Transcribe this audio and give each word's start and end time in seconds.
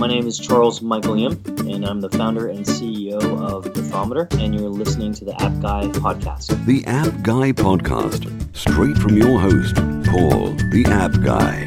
My 0.00 0.06
name 0.06 0.26
is 0.26 0.38
Charles 0.38 0.80
Michael 0.80 1.18
Yim, 1.18 1.42
and 1.68 1.84
I'm 1.84 2.00
the 2.00 2.08
founder 2.08 2.48
and 2.48 2.64
CEO 2.64 3.20
of 3.20 3.66
Bathometer, 3.66 4.32
and 4.42 4.54
you're 4.54 4.70
listening 4.70 5.12
to 5.12 5.26
the 5.26 5.34
App 5.42 5.60
Guy 5.60 5.88
podcast. 5.88 6.64
The 6.64 6.82
App 6.86 7.20
Guy 7.20 7.52
podcast, 7.52 8.56
straight 8.56 8.96
from 8.96 9.18
your 9.18 9.38
host, 9.38 9.74
Paul, 10.06 10.54
the 10.72 10.86
App 10.88 11.20
Guy, 11.20 11.66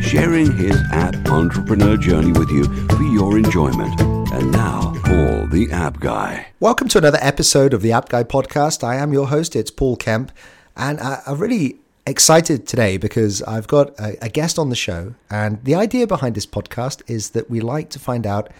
sharing 0.00 0.56
his 0.56 0.80
app 0.92 1.14
entrepreneur 1.28 1.98
journey 1.98 2.32
with 2.32 2.48
you 2.48 2.64
for 2.88 3.02
your 3.02 3.36
enjoyment. 3.36 4.00
And 4.32 4.50
now, 4.50 4.94
Paul, 5.04 5.46
the 5.48 5.68
App 5.70 6.00
Guy. 6.00 6.46
Welcome 6.60 6.88
to 6.88 6.96
another 6.96 7.18
episode 7.20 7.74
of 7.74 7.82
the 7.82 7.92
App 7.92 8.08
Guy 8.08 8.24
podcast. 8.24 8.82
I 8.82 8.96
am 8.96 9.12
your 9.12 9.26
host, 9.26 9.54
it's 9.54 9.70
Paul 9.70 9.96
Kemp, 9.96 10.32
and 10.74 10.98
I, 11.00 11.20
I 11.26 11.34
really 11.34 11.80
excited 12.08 12.66
today 12.66 12.96
because 12.96 13.42
I've 13.42 13.68
got 13.68 13.98
a, 14.00 14.24
a, 14.24 14.28
guest 14.28 14.58
on 14.58 14.70
the 14.70 14.76
show, 14.76 15.14
and 15.30 15.62
the 15.64 15.74
idea 15.74 16.06
behind 16.06 16.34
this 16.34 16.46
podcast 16.46 17.02
is 17.06 17.30
that 17.30 17.50
we 17.50 17.60
like 17.60 17.90
to 17.90 17.98
find 17.98 18.26
out 18.26 18.50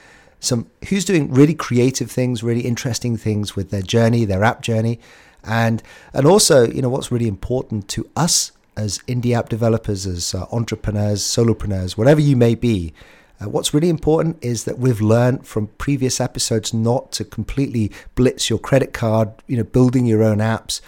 some 0.41 0.71
who's 0.89 1.05
doing 1.05 1.33
really 1.33 1.55
creative 1.55 2.11
things, 2.11 2.43
really 2.43 2.61
interesting 2.61 3.17
things 3.17 3.57
with 3.57 3.71
their 3.71 3.83
journey, 3.83 4.25
their 4.25 4.45
app 4.45 4.61
journey, 4.63 5.01
and 5.43 5.83
and 6.13 6.27
also 6.27 6.69
you 6.71 6.83
know 6.83 6.89
what's 6.89 7.11
really 7.11 7.29
important 7.29 7.89
to 7.89 8.09
us 8.15 8.53
as 8.77 8.99
indie 9.09 9.37
app 9.37 9.49
developers, 9.49 10.07
as 10.07 10.35
uh, 10.35 10.47
entrepreneurs, 10.53 11.23
solopreneurs, 11.23 11.97
whatever 11.97 12.21
you 12.21 12.37
may 12.37 12.55
be. 12.55 12.93
Uh, 13.41 13.49
what's 13.49 13.73
really 13.73 13.89
important 13.89 14.37
is 14.43 14.65
that 14.65 14.79
we've 14.79 15.01
learned 15.01 15.47
from 15.47 15.69
previous 15.79 16.21
episodes 16.21 16.75
not 16.75 17.13
to 17.13 17.25
completely 17.25 17.91
blitz 18.15 18.51
your 18.51 18.59
credit 18.59 18.93
card, 18.93 19.31
you 19.47 19.57
know, 19.57 19.63
building 19.65 20.07
your 20.07 20.23
own 20.23 20.39
apps 20.39 20.81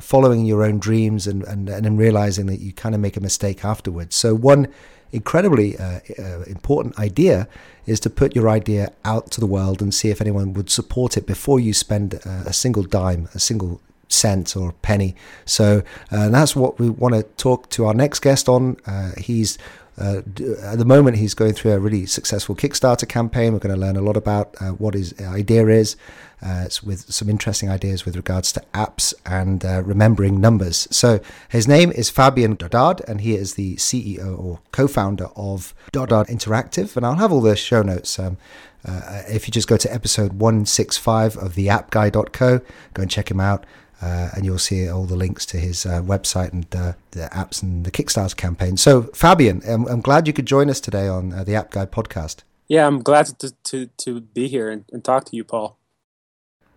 following 0.00 0.44
your 0.44 0.64
own 0.64 0.78
dreams 0.78 1.26
and, 1.26 1.42
and, 1.44 1.68
and 1.68 1.84
then 1.84 1.96
realizing 1.96 2.46
that 2.46 2.60
you 2.60 2.72
kind 2.72 2.94
of 2.94 3.00
make 3.00 3.16
a 3.16 3.20
mistake 3.20 3.64
afterwards. 3.64 4.16
So, 4.16 4.34
one 4.34 4.68
incredibly 5.10 5.78
uh, 5.78 6.00
uh, 6.18 6.42
important 6.42 6.98
idea 6.98 7.48
is 7.86 7.98
to 8.00 8.10
put 8.10 8.36
your 8.36 8.48
idea 8.48 8.92
out 9.04 9.30
to 9.30 9.40
the 9.40 9.46
world 9.46 9.80
and 9.80 9.94
see 9.94 10.10
if 10.10 10.20
anyone 10.20 10.52
would 10.52 10.68
support 10.68 11.16
it 11.16 11.26
before 11.26 11.58
you 11.58 11.72
spend 11.72 12.14
uh, 12.14 12.44
a 12.44 12.52
single 12.52 12.82
dime, 12.82 13.28
a 13.34 13.38
single 13.38 13.80
cent 14.08 14.56
or 14.56 14.72
penny. 14.82 15.14
So, 15.44 15.82
uh, 16.10 16.28
that's 16.28 16.54
what 16.54 16.78
we 16.78 16.90
want 16.90 17.14
to 17.14 17.22
talk 17.36 17.70
to 17.70 17.86
our 17.86 17.94
next 17.94 18.20
guest 18.20 18.48
on. 18.48 18.76
Uh, 18.86 19.12
he's 19.16 19.58
uh, 20.00 20.22
at 20.62 20.78
the 20.78 20.84
moment, 20.84 21.16
he's 21.16 21.34
going 21.34 21.52
through 21.52 21.72
a 21.72 21.78
really 21.78 22.06
successful 22.06 22.54
Kickstarter 22.54 23.08
campaign. 23.08 23.52
We're 23.52 23.58
going 23.58 23.74
to 23.74 23.80
learn 23.80 23.96
a 23.96 24.00
lot 24.00 24.16
about 24.16 24.54
uh, 24.60 24.70
what 24.70 24.94
his 24.94 25.12
idea 25.20 25.66
is. 25.66 25.96
Uh, 26.40 26.68
with 26.84 27.12
some 27.12 27.28
interesting 27.28 27.68
ideas 27.68 28.04
with 28.04 28.14
regards 28.14 28.52
to 28.52 28.62
apps 28.72 29.12
and 29.26 29.64
uh, 29.64 29.82
remembering 29.84 30.40
numbers. 30.40 30.86
So 30.88 31.18
his 31.48 31.66
name 31.66 31.90
is 31.90 32.10
Fabien 32.10 32.56
Dodard, 32.56 33.00
and 33.08 33.22
he 33.22 33.34
is 33.34 33.54
the 33.54 33.74
CEO 33.74 34.38
or 34.38 34.60
co-founder 34.70 35.30
of 35.34 35.74
Dodard 35.92 36.28
Interactive. 36.28 36.96
And 36.96 37.04
I'll 37.04 37.16
have 37.16 37.32
all 37.32 37.40
the 37.40 37.56
show 37.56 37.82
notes. 37.82 38.20
Um, 38.20 38.36
uh, 38.84 39.22
if 39.28 39.48
you 39.48 39.52
just 39.52 39.68
go 39.68 39.76
to 39.76 39.92
episode 39.92 40.34
165 40.34 41.36
of 41.36 41.54
the 41.54 41.66
theappguy.co, 41.66 42.60
go 42.94 43.02
and 43.02 43.10
check 43.10 43.30
him 43.30 43.40
out. 43.40 43.66
Uh, 44.00 44.30
and 44.34 44.44
you'll 44.44 44.58
see 44.58 44.88
all 44.88 45.06
the 45.06 45.16
links 45.16 45.44
to 45.44 45.56
his 45.56 45.84
uh, 45.84 46.00
website 46.02 46.52
and 46.52 46.66
uh, 46.74 46.92
the 47.10 47.28
apps 47.32 47.64
and 47.64 47.84
the 47.84 47.90
Kickstarter 47.90 48.36
campaign. 48.36 48.76
So, 48.76 49.02
Fabien, 49.12 49.60
I'm, 49.68 49.88
I'm, 49.88 50.00
glad 50.00 50.28
you 50.28 50.32
could 50.32 50.46
join 50.46 50.70
us 50.70 50.80
today 50.80 51.08
on 51.08 51.32
uh, 51.32 51.42
the 51.42 51.56
App 51.56 51.72
Guy 51.72 51.84
podcast. 51.84 52.42
Yeah, 52.68 52.86
I'm 52.86 53.02
glad 53.02 53.26
to 53.40 53.52
to, 53.64 53.86
to 53.86 54.20
be 54.20 54.46
here 54.46 54.70
and, 54.70 54.84
and 54.92 55.04
talk 55.04 55.24
to 55.24 55.36
you, 55.36 55.42
Paul. 55.42 55.77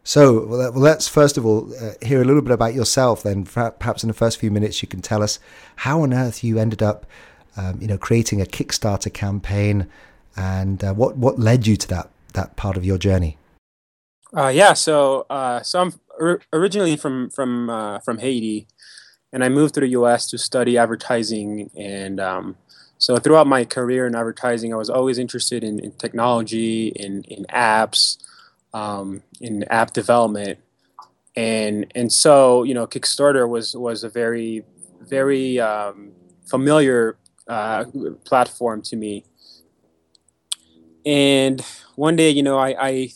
So, 0.03 0.45
well, 0.45 0.71
let's 0.71 1.07
first 1.07 1.37
of 1.37 1.45
all 1.45 1.71
uh, 1.79 1.93
hear 2.01 2.21
a 2.21 2.25
little 2.25 2.41
bit 2.41 2.51
about 2.51 2.73
yourself. 2.73 3.23
Then, 3.23 3.45
perhaps 3.45 4.03
in 4.03 4.07
the 4.07 4.15
first 4.15 4.39
few 4.39 4.49
minutes, 4.49 4.81
you 4.81 4.87
can 4.87 5.01
tell 5.01 5.21
us 5.21 5.39
how 5.77 6.01
on 6.01 6.13
earth 6.13 6.43
you 6.43 6.57
ended 6.57 6.81
up, 6.81 7.05
um, 7.55 7.79
you 7.79 7.87
know, 7.87 7.97
creating 7.97 8.41
a 8.41 8.45
Kickstarter 8.45 9.13
campaign, 9.13 9.87
and 10.35 10.83
uh, 10.83 10.93
what 10.93 11.17
what 11.17 11.39
led 11.39 11.67
you 11.67 11.75
to 11.77 11.87
that 11.89 12.09
that 12.33 12.55
part 12.55 12.77
of 12.77 12.85
your 12.85 12.97
journey. 12.97 13.37
yeah, 14.33 14.73
so 14.73 15.25
so 15.63 15.81
I'm 15.81 15.93
originally 16.53 16.97
from 16.97 17.29
from 17.29 17.69
uh, 17.69 17.99
from 17.99 18.19
Haiti, 18.19 18.67
and 19.31 19.43
I 19.43 19.49
moved 19.49 19.73
to 19.75 19.79
the 19.79 19.89
U.S. 19.89 20.29
to 20.29 20.37
study 20.37 20.77
advertising. 20.77 21.69
And 21.75 22.19
um, 22.19 22.57
so 22.97 23.17
throughout 23.17 23.47
my 23.47 23.65
career 23.65 24.07
in 24.07 24.15
advertising, 24.15 24.73
I 24.73 24.77
was 24.77 24.89
always 24.89 25.17
interested 25.17 25.63
in, 25.63 25.79
in 25.79 25.91
technology, 25.93 26.89
in 26.89 27.23
in 27.23 27.45
apps, 27.45 28.17
um, 28.73 29.23
in 29.39 29.63
app 29.69 29.93
development, 29.93 30.59
and 31.35 31.91
and 31.95 32.11
so 32.11 32.63
you 32.63 32.73
know, 32.73 32.87
Kickstarter 32.87 33.47
was 33.47 33.75
was 33.75 34.03
a 34.03 34.09
very 34.09 34.63
very 35.01 35.59
um, 35.59 36.11
familiar 36.45 37.17
uh, 37.47 37.85
platform 38.23 38.81
to 38.83 38.95
me. 38.95 39.25
And 41.05 41.61
one 41.95 42.15
day, 42.15 42.29
you 42.29 42.43
know, 42.43 42.59
I, 42.59 42.75
I 42.79 43.09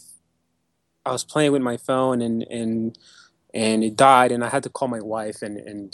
I 1.05 1.11
was 1.11 1.23
playing 1.23 1.51
with 1.51 1.61
my 1.61 1.77
phone 1.77 2.21
and 2.21 2.43
and 2.43 2.97
and 3.53 3.83
it 3.83 3.95
died, 3.95 4.31
and 4.31 4.43
I 4.43 4.49
had 4.49 4.63
to 4.63 4.69
call 4.69 4.87
my 4.87 5.01
wife, 5.01 5.41
and 5.41 5.57
and 5.57 5.93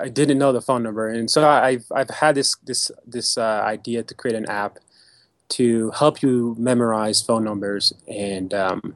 I 0.00 0.08
didn't 0.08 0.38
know 0.38 0.52
the 0.52 0.62
phone 0.62 0.82
number, 0.82 1.08
and 1.08 1.30
so 1.30 1.46
I've 1.48 1.84
I've 1.94 2.10
had 2.10 2.34
this 2.34 2.56
this 2.64 2.90
this 3.06 3.36
uh, 3.36 3.62
idea 3.64 4.02
to 4.02 4.14
create 4.14 4.36
an 4.36 4.46
app 4.48 4.78
to 5.52 5.90
help 5.90 6.22
you 6.22 6.54
memorize 6.58 7.22
phone 7.22 7.44
numbers, 7.44 7.92
and 8.08 8.52
um, 8.54 8.94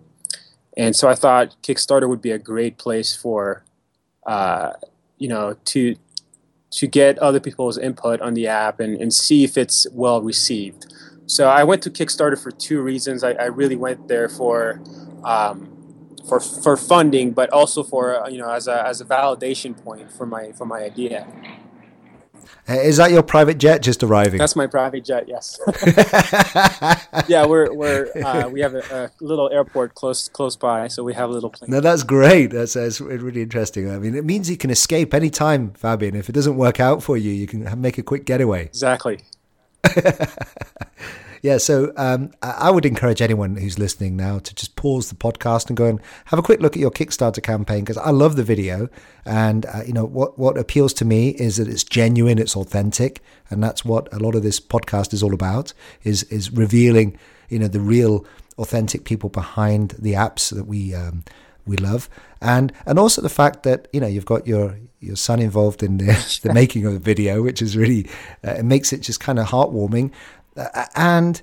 and 0.77 0.95
so 0.95 1.09
I 1.09 1.15
thought 1.15 1.57
Kickstarter 1.63 2.09
would 2.09 2.23
be 2.23 2.31
a 2.31 2.39
great 2.39 2.79
place 2.79 3.15
for 3.15 3.65
uh, 4.27 4.73
you 5.19 5.29
know 5.29 5.57
to 5.67 5.97
to 6.73 6.87
get 6.87 7.19
other 7.19 7.41
people's 7.41 7.79
input 7.79 8.21
on 8.21 8.35
the 8.35 8.47
app 8.47 8.81
and, 8.81 9.01
and 9.01 9.15
see 9.15 9.45
if 9.45 9.57
it's 9.57 9.87
well 9.93 10.21
received. 10.21 10.93
So 11.27 11.49
I 11.49 11.65
went 11.65 11.83
to 11.83 11.91
Kickstarter 11.91 12.41
for 12.41 12.51
two 12.51 12.83
reasons. 12.83 13.25
I, 13.25 13.33
I 13.33 13.47
really 13.47 13.77
went 13.77 14.09
there 14.09 14.29
for 14.29 14.81
um, 15.25 15.73
for 16.29 16.41
for 16.41 16.77
funding, 16.77 17.33
but 17.33 17.51
also 17.51 17.83
for 17.83 18.25
uh, 18.25 18.29
you 18.29 18.39
know 18.39 18.51
as 18.51 18.69
a 18.69 18.87
as 18.87 19.01
a 19.01 19.05
validation 19.05 19.77
point 19.77 20.11
for 20.13 20.27
my 20.27 20.53
for 20.53 20.67
my 20.67 20.81
idea. 20.83 21.27
Is 22.69 22.97
that 22.97 23.13
your 23.13 23.23
private 23.23 23.59
jet 23.59 23.81
just 23.81 24.03
arriving? 24.03 24.39
That's 24.39 24.57
my 24.57 24.67
private 24.67 25.05
jet. 25.05 25.29
Yes. 25.29 25.61
yeah, 27.29 27.47
we're 27.47 27.73
we're 27.73 28.11
uh, 28.25 28.49
we 28.49 28.61
have 28.61 28.75
a, 28.75 28.81
a, 29.21 29.25
little 29.25 29.49
airport 29.51 29.95
close 29.95 30.29
close 30.29 30.57
by, 30.57 30.89
so 30.89 31.05
we 31.05 31.15
have 31.15 31.31
a 31.31 31.33
little 31.33 31.51
plane. 31.51 31.71
No, 31.71 31.81
that's 31.81 32.03
great. 32.03 32.49
That's, 32.49 32.73
that's 32.73 33.01
really 33.01 33.43
interesting. 33.43 33.89
I 33.91 33.99
mean, 33.99 34.17
it 34.17 34.25
means 34.25 34.51
you 34.51 34.57
can 34.57 34.71
escape 34.71 35.15
anytime, 35.15 35.73
Fabien. 35.75 36.17
If 36.17 36.29
it 36.29 36.33
doesn't 36.33 36.57
work 36.57 36.81
out 36.81 37.05
for 37.05 37.17
you, 37.17 37.31
you 37.31 37.47
can 37.47 37.81
make 37.81 37.99
a 37.99 38.03
quick 38.03 38.25
getaway. 38.25 38.65
Exactly. 38.65 39.21
yeah, 41.47 41.59
so 41.59 41.93
um, 41.97 42.33
I 42.43 42.73
would 42.73 42.85
encourage 42.85 43.23
anyone 43.23 43.55
who's 43.55 43.79
listening 43.79 44.17
now 44.17 44.41
to 44.41 44.53
just 44.53 44.75
pause 44.75 45.11
the 45.11 45.15
podcast 45.15 45.69
and 45.69 45.77
go 45.77 45.85
and 45.85 46.01
have 46.25 46.41
a 46.41 46.43
quick 46.43 46.61
look 46.61 46.73
at 46.73 46.81
your 46.81 46.91
Kickstarter 46.91 47.41
campaign 47.41 47.85
because 47.85 47.99
I 47.99 48.11
love 48.11 48.35
the 48.35 48.43
video, 48.43 48.89
and 49.25 49.65
uh, 49.67 49.83
you 49.87 49.93
know 49.93 50.05
what 50.05 50.41
what 50.41 50.59
appeals 50.59 50.93
to 50.95 51.05
me 51.05 51.29
is 51.29 51.59
that 51.59 51.69
it's 51.69 51.85
genuine, 51.85 52.41
it's 52.41 52.57
authentic, 52.57 53.23
and 53.49 53.63
that's 53.63 53.85
what 53.85 54.13
a 54.13 54.19
lot 54.19 54.35
of 54.35 54.43
this 54.43 54.59
podcast 54.59 55.15
is 55.15 55.23
all 55.23 55.33
about 55.33 55.73
is 56.03 56.25
is 56.25 56.51
revealing 56.51 57.17
you 57.49 57.61
know 57.61 57.69
the 57.69 57.79
real 57.79 58.27
authentic 58.59 59.05
people 59.05 59.29
behind 59.29 59.91
the 60.01 60.15
apps 60.15 60.53
that 60.53 60.67
we 60.67 60.97
um, 60.97 61.23
we 61.65 61.77
love, 61.77 62.11
and 62.41 62.73
and 62.87 62.99
also 62.99 63.23
the 63.23 63.29
fact 63.29 63.63
that 63.63 63.87
you 63.93 64.01
know 64.01 64.09
you've 64.09 64.27
got 64.27 64.49
your 64.49 64.79
your 65.01 65.17
son 65.17 65.41
involved 65.41 65.83
in 65.83 65.99
the, 65.99 66.41
the 66.43 66.53
making 66.53 66.87
of 66.87 66.93
the 66.93 66.99
video, 66.99 67.43
which 67.43 67.63
is 67.63 67.77
really 67.77 68.09
uh, 68.45 68.53
it 68.53 68.65
makes 68.65 68.93
it 68.93 69.01
just 69.01 69.21
kind 69.21 69.39
of 69.39 69.47
heartwarming, 69.47 70.11
and 70.95 71.43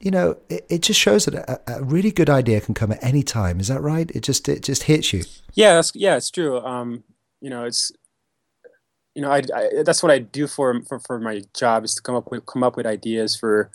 you 0.00 0.10
know 0.10 0.36
it, 0.48 0.66
it 0.68 0.82
just 0.82 0.98
shows 0.98 1.26
that 1.26 1.34
a, 1.34 1.60
a, 1.78 1.82
really 1.82 2.10
good 2.10 2.30
idea 2.30 2.60
can 2.60 2.74
come 2.74 2.92
at 2.92 3.02
any 3.02 3.22
time. 3.22 3.60
Is 3.60 3.68
that 3.68 3.80
right? 3.80 4.10
It 4.12 4.22
just 4.22 4.48
it 4.48 4.62
just 4.62 4.84
hits 4.84 5.12
you. 5.12 5.24
Yeah, 5.54 5.74
that's, 5.74 5.92
yeah, 5.94 6.16
it's 6.16 6.30
true. 6.30 6.58
Um, 6.60 7.04
you 7.40 7.50
know, 7.50 7.64
it's 7.64 7.92
you 9.14 9.22
know, 9.22 9.30
I, 9.30 9.42
I, 9.54 9.82
that's 9.84 10.02
what 10.02 10.12
I 10.12 10.18
do 10.18 10.46
for, 10.46 10.80
for 10.82 10.98
for 10.98 11.18
my 11.18 11.42
job 11.54 11.84
is 11.84 11.94
to 11.96 12.02
come 12.02 12.14
up 12.14 12.30
with 12.30 12.46
come 12.46 12.62
up 12.62 12.76
with 12.76 12.86
ideas 12.86 13.36
for 13.36 13.70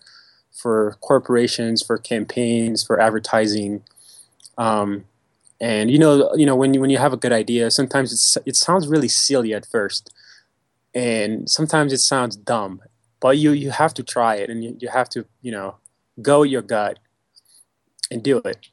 for 0.51 0.97
corporations, 1.01 1.83
for 1.83 1.97
campaigns, 1.97 2.83
for 2.83 2.99
advertising. 2.99 3.83
Um, 4.57 5.05
and 5.59 5.91
you 5.91 5.99
know, 5.99 6.33
you 6.35 6.45
know, 6.45 6.55
when 6.55 6.73
you 6.73 6.81
when 6.81 6.89
you 6.89 6.97
have 6.97 7.13
a 7.13 7.17
good 7.17 7.33
idea, 7.33 7.71
sometimes 7.71 8.13
it's 8.13 8.37
it 8.45 8.55
sounds 8.55 8.87
really 8.87 9.07
silly 9.07 9.53
at 9.53 9.65
first, 9.65 10.13
and 10.93 11.49
sometimes 11.49 11.91
it 11.91 11.99
sounds 11.99 12.35
dumb. 12.35 12.81
But 13.25 13.39
you 13.39 13.53
you 13.53 13.71
have 13.71 13.91
to 13.95 14.03
try 14.03 14.35
it, 14.35 14.51
and 14.51 14.63
you, 14.63 14.77
you 14.79 14.87
have 14.87 15.09
to 15.09 15.25
you 15.41 15.51
know 15.51 15.77
go 16.21 16.41
with 16.41 16.51
your 16.51 16.61
gut 16.61 16.99
and 18.11 18.21
do 18.21 18.37
it. 18.37 18.69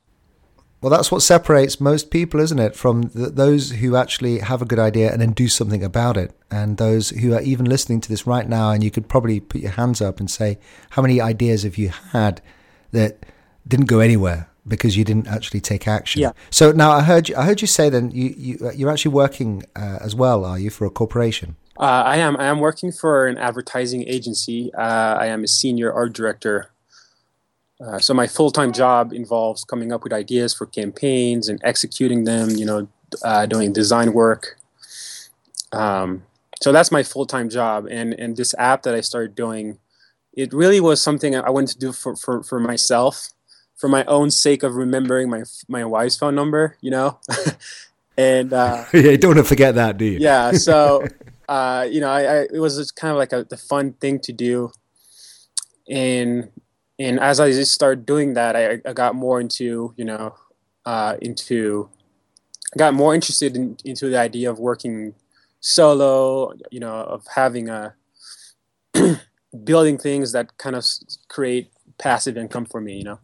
Well, 0.82 0.90
that's 0.90 1.10
what 1.10 1.22
separates 1.22 1.80
most 1.80 2.10
people, 2.10 2.38
isn't 2.38 2.58
it, 2.58 2.76
from 2.76 3.04
the, 3.14 3.30
those 3.30 3.70
who 3.70 3.96
actually 3.96 4.40
have 4.40 4.60
a 4.60 4.66
good 4.66 4.78
idea 4.78 5.10
and 5.10 5.22
then 5.22 5.32
do 5.32 5.48
something 5.48 5.82
about 5.82 6.18
it, 6.18 6.38
and 6.50 6.76
those 6.76 7.08
who 7.22 7.32
are 7.32 7.40
even 7.40 7.64
listening 7.64 8.02
to 8.02 8.10
this 8.10 8.26
right 8.26 8.46
now. 8.46 8.72
And 8.72 8.84
you 8.84 8.90
could 8.90 9.08
probably 9.08 9.40
put 9.40 9.62
your 9.62 9.70
hands 9.70 10.02
up 10.02 10.20
and 10.20 10.30
say, 10.30 10.58
how 10.90 11.00
many 11.00 11.18
ideas 11.18 11.62
have 11.62 11.78
you 11.78 11.88
had 11.88 12.42
that 12.90 13.24
didn't 13.66 13.86
go 13.86 14.00
anywhere? 14.00 14.50
because 14.68 14.96
you 14.96 15.02
didn't 15.02 15.26
actually 15.26 15.60
take 15.60 15.88
action. 15.88 16.22
Yeah. 16.22 16.30
So 16.50 16.70
now 16.70 16.92
I 16.92 17.00
heard 17.00 17.28
you, 17.28 17.34
I 17.34 17.44
heard 17.44 17.60
you 17.60 17.66
say 17.66 17.90
then 17.90 18.12
you, 18.12 18.32
you 18.36 18.70
you're 18.76 18.92
actually 18.92 19.12
working 19.12 19.64
uh, 19.74 19.98
as 20.00 20.14
well, 20.14 20.44
are 20.44 20.56
you, 20.56 20.70
for 20.70 20.86
a 20.86 20.90
corporation? 20.90 21.56
Uh, 21.82 22.02
I 22.06 22.16
am. 22.18 22.36
I 22.36 22.44
am 22.46 22.60
working 22.60 22.92
for 22.92 23.26
an 23.26 23.36
advertising 23.36 24.08
agency. 24.08 24.72
Uh, 24.72 25.16
I 25.18 25.26
am 25.26 25.42
a 25.42 25.48
senior 25.48 25.92
art 25.92 26.12
director 26.12 26.72
uh, 27.82 27.98
so 27.98 28.14
my 28.14 28.26
full-time 28.26 28.72
job 28.72 29.12
involves 29.12 29.64
coming 29.64 29.92
up 29.92 30.04
with 30.04 30.12
ideas 30.12 30.54
for 30.54 30.66
campaigns 30.66 31.48
and 31.48 31.60
executing 31.64 32.24
them. 32.24 32.50
You 32.50 32.64
know, 32.64 32.88
uh, 33.24 33.46
doing 33.46 33.72
design 33.72 34.12
work. 34.12 34.56
Um, 35.72 36.22
so 36.60 36.70
that's 36.70 36.92
my 36.92 37.02
full-time 37.02 37.48
job, 37.48 37.86
and 37.90 38.14
and 38.14 38.36
this 38.36 38.54
app 38.56 38.82
that 38.84 38.94
I 38.94 39.00
started 39.00 39.34
doing, 39.34 39.78
it 40.32 40.52
really 40.52 40.80
was 40.80 41.02
something 41.02 41.34
I 41.34 41.50
wanted 41.50 41.70
to 41.70 41.78
do 41.78 41.92
for 41.92 42.14
for, 42.14 42.42
for 42.44 42.60
myself, 42.60 43.30
for 43.74 43.88
my 43.88 44.04
own 44.04 44.30
sake 44.30 44.62
of 44.62 44.76
remembering 44.76 45.28
my 45.28 45.42
my 45.68 45.84
wife's 45.84 46.16
phone 46.16 46.36
number. 46.36 46.76
You 46.80 46.92
know, 46.92 47.18
and 48.16 48.52
uh, 48.52 48.84
yeah, 48.94 49.00
you 49.00 49.16
don't 49.16 49.34
want 49.34 49.38
to 49.38 49.44
forget 49.44 49.74
that, 49.74 49.98
do 49.98 50.04
you? 50.04 50.18
yeah. 50.20 50.52
So 50.52 51.04
uh, 51.52 51.82
you 51.82 52.00
know, 52.00 52.10
I, 52.10 52.22
I, 52.22 52.36
it 52.50 52.60
was 52.60 52.90
kind 52.92 53.12
of 53.12 53.18
like 53.18 53.34
a 53.34 53.44
the 53.44 53.58
fun 53.58 53.92
thing 53.92 54.20
to 54.20 54.32
do, 54.32 54.72
and 55.86 56.48
and 56.98 57.20
as 57.20 57.40
I 57.40 57.50
just 57.50 57.72
started 57.72 58.06
doing 58.06 58.32
that, 58.32 58.56
I, 58.56 58.80
I 58.88 58.94
got 58.94 59.14
more 59.14 59.38
into 59.38 59.92
you 59.98 60.04
know 60.06 60.34
uh, 60.86 61.16
into 61.20 61.90
got 62.78 62.94
more 62.94 63.14
interested 63.14 63.54
in, 63.54 63.76
into 63.84 64.08
the 64.08 64.18
idea 64.18 64.50
of 64.50 64.58
working 64.58 65.14
solo, 65.60 66.54
you 66.70 66.80
know, 66.80 66.94
of 66.94 67.26
having 67.34 67.68
a 67.68 67.96
building 69.64 69.98
things 69.98 70.32
that 70.32 70.56
kind 70.56 70.74
of 70.74 70.86
create 71.28 71.70
passive 71.98 72.38
income 72.38 72.64
for 72.64 72.80
me, 72.80 72.96
you 72.96 73.04
know. 73.04 73.18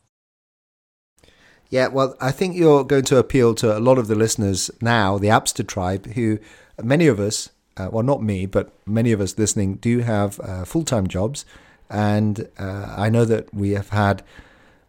Yeah, 1.71 1.89
well, 1.89 2.15
I 2.21 2.31
think 2.31 2.57
you're 2.57 2.85
going 2.85 3.05
to 3.05 3.17
appeal 3.17 3.55
to 3.55 3.75
a 3.75 3.81
lot 3.81 3.97
of 3.97 4.07
the 4.07 4.15
listeners 4.15 4.71
now, 4.83 5.17
the 5.17 5.29
Appster 5.29 5.67
tribe, 5.67 6.13
who 6.13 6.39
many 6.83 7.07
of 7.07 7.19
us, 7.19 7.49
uh, 7.79 7.89
well, 7.91 8.03
not 8.03 8.23
me, 8.23 8.47
but 8.47 8.73
many 8.87 9.13
of 9.13 9.21
us 9.21 9.39
listening 9.39 9.77
do 9.77 10.01
have 10.01 10.41
uh, 10.41 10.65
full 10.65 10.85
time 10.85 11.07
jobs. 11.07 11.45
And 11.91 12.49
uh, 12.59 12.95
I 12.97 13.09
know 13.09 13.25
that 13.25 13.53
we 13.55 13.71
have 13.71 13.91
had 13.91 14.23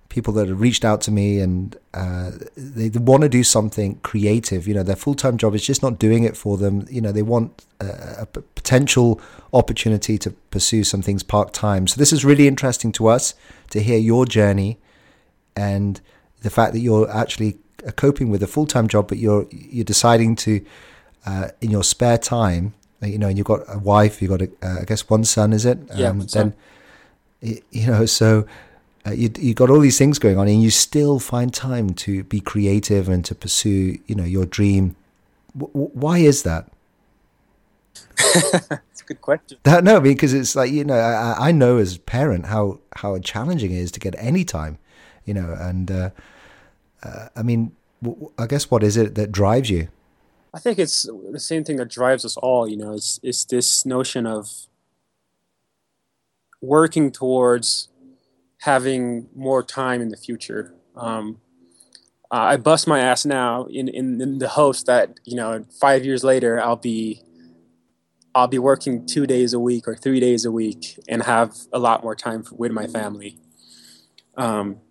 people 0.10 0.34
that 0.34 0.48
have 0.48 0.60
reached 0.60 0.84
out 0.84 1.02
to 1.02 1.12
me 1.12 1.40
and 1.40 1.78
uh, 1.94 2.32
they, 2.58 2.90
they 2.90 3.00
want 3.00 3.22
to 3.22 3.30
do 3.30 3.44
something 3.44 3.96
creative. 4.02 4.68
You 4.68 4.74
know, 4.74 4.84
their 4.84 4.96
full 4.96 5.14
time 5.14 5.38
job 5.38 5.56
is 5.56 5.66
just 5.66 5.82
not 5.84 6.00
doing 6.00 6.24
it 6.24 6.36
for 6.36 6.58
them. 6.58 6.88
You 6.90 7.00
know, 7.00 7.12
they 7.12 7.22
want 7.22 7.66
a, 7.80 8.22
a 8.22 8.26
potential 8.26 9.22
opportunity 9.54 10.18
to 10.18 10.32
pursue 10.52 10.84
some 10.84 11.02
things 11.02 11.24
part 11.24 11.54
time. 11.54 11.88
So 11.88 12.00
this 12.00 12.12
is 12.12 12.26
really 12.26 12.48
interesting 12.48 12.92
to 12.94 13.08
us 13.08 13.36
to 13.70 13.82
hear 13.82 14.00
your 14.00 14.26
journey 14.26 14.80
and 15.56 16.02
the 16.42 16.50
fact 16.50 16.74
that 16.74 16.80
you're 16.80 17.10
actually 17.10 17.58
uh, 17.86 17.92
coping 17.92 18.30
with 18.30 18.42
a 18.44 18.48
full 18.48 18.66
time 18.66 18.88
job, 18.88 19.08
but 19.08 19.20
you're 19.20 19.48
you're 19.52 19.86
deciding 19.86 20.36
to 20.38 20.66
uh, 21.26 21.50
in 21.62 21.70
your 21.70 21.84
spare 21.84 22.18
time. 22.18 22.74
You 23.02 23.18
know, 23.18 23.28
and 23.28 23.38
you've 23.38 23.48
got 23.48 23.62
a 23.68 23.80
wife, 23.80 24.22
you've 24.22 24.32
got 24.32 24.42
a, 24.42 24.50
uh, 24.62 24.82
I 24.82 24.86
guess 24.86 25.10
one 25.10 25.24
son, 25.24 25.54
is 25.54 25.66
it? 25.66 25.80
Yeah. 25.96 26.10
Um, 26.10 26.20
then, 26.34 26.54
you 27.42 27.88
know, 27.88 28.06
so 28.06 28.46
uh, 29.08 29.12
you 29.12 29.32
you 29.40 29.54
got 29.54 29.70
all 29.70 29.80
these 29.80 29.98
things 29.98 30.20
going 30.20 30.38
on, 30.38 30.48
and 30.48 30.62
you 30.62 30.70
still 30.70 31.20
find 31.20 31.54
time 31.54 31.92
to 31.92 32.24
be 32.24 32.42
creative 32.42 33.08
and 33.08 33.24
to 33.26 33.36
pursue, 33.36 33.98
you 34.08 34.16
know, 34.16 34.26
your 34.26 34.46
dream. 34.46 34.96
W- 35.58 35.90
why 35.94 36.20
is 36.20 36.44
that? 36.44 36.70
It's 38.92 39.02
a 39.02 39.06
good 39.06 39.22
question. 39.22 39.58
That, 39.64 39.84
no, 39.86 40.02
because 40.02 40.34
it's 40.34 40.56
like 40.56 40.72
you 40.72 40.84
know, 40.84 40.96
I, 40.96 41.50
I, 41.50 41.52
know 41.54 41.78
as 41.78 41.96
a 41.96 42.00
parent 42.00 42.48
how 42.48 42.80
how 42.98 43.18
challenging 43.20 43.72
it 43.72 43.78
is 43.78 43.92
to 43.92 44.00
get 44.00 44.14
any 44.18 44.44
time, 44.44 44.78
you 45.24 45.34
know, 45.34 45.56
and 45.58 45.90
uh, 45.90 46.10
uh, 47.02 47.30
I 47.34 47.42
mean, 47.44 47.72
w- 48.04 48.30
I 48.38 48.46
guess 48.46 48.70
what 48.70 48.84
is 48.84 48.98
it 48.98 49.16
that 49.16 49.32
drives 49.32 49.70
you? 49.70 49.88
I 50.54 50.60
think 50.60 50.80
it's 50.80 51.04
the 51.04 51.40
same 51.40 51.64
thing 51.64 51.78
that 51.78 51.90
drives 51.90 52.26
us 52.26 52.38
all. 52.38 52.68
You 52.68 52.78
know, 52.78 52.94
it's 52.94 53.20
it's 53.22 53.46
this 53.46 53.86
notion 53.86 54.26
of 54.26 54.50
working 56.62 57.12
towards 57.12 57.90
having 58.62 59.30
more 59.36 59.64
time 59.64 60.02
in 60.02 60.10
the 60.10 60.18
future. 60.18 60.74
Um, 60.96 61.40
I 62.32 62.58
bust 62.58 62.88
my 62.88 63.00
ass 63.00 63.26
now 63.26 63.66
in, 63.66 63.88
in, 63.88 64.22
in 64.22 64.38
the 64.38 64.50
hopes 64.50 64.84
that 64.84 65.20
you 65.24 65.36
know 65.36 65.66
five 65.80 66.06
years 66.06 66.24
later 66.24 66.62
I'll 66.62 66.76
be 66.76 67.24
I'll 68.36 68.48
be 68.48 68.60
working 68.60 69.06
two 69.06 69.26
days 69.26 69.54
a 69.54 69.60
week 69.60 69.88
or 69.88 69.96
three 69.96 70.20
days 70.20 70.46
a 70.46 70.52
week 70.52 71.00
and 71.08 71.24
have 71.24 71.56
a 71.74 71.80
lot 71.80 72.04
more 72.04 72.16
time 72.16 72.44
for, 72.44 72.56
with 72.56 72.72
my 72.72 72.86
family. 72.88 73.40
Um, 74.38 74.82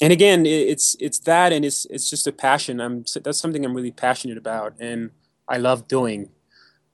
and 0.00 0.12
again, 0.12 0.44
it's 0.44 0.96
it's 1.00 1.18
that, 1.20 1.52
and 1.52 1.64
it's 1.64 1.86
it's 1.86 2.10
just 2.10 2.26
a 2.26 2.32
passion. 2.32 2.80
I'm 2.80 3.04
that's 3.22 3.38
something 3.38 3.64
I'm 3.64 3.74
really 3.74 3.92
passionate 3.92 4.36
about, 4.36 4.74
and 4.78 5.10
I 5.48 5.56
love 5.56 5.88
doing. 5.88 6.28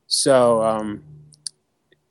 So 0.06 0.62
um, 0.62 1.02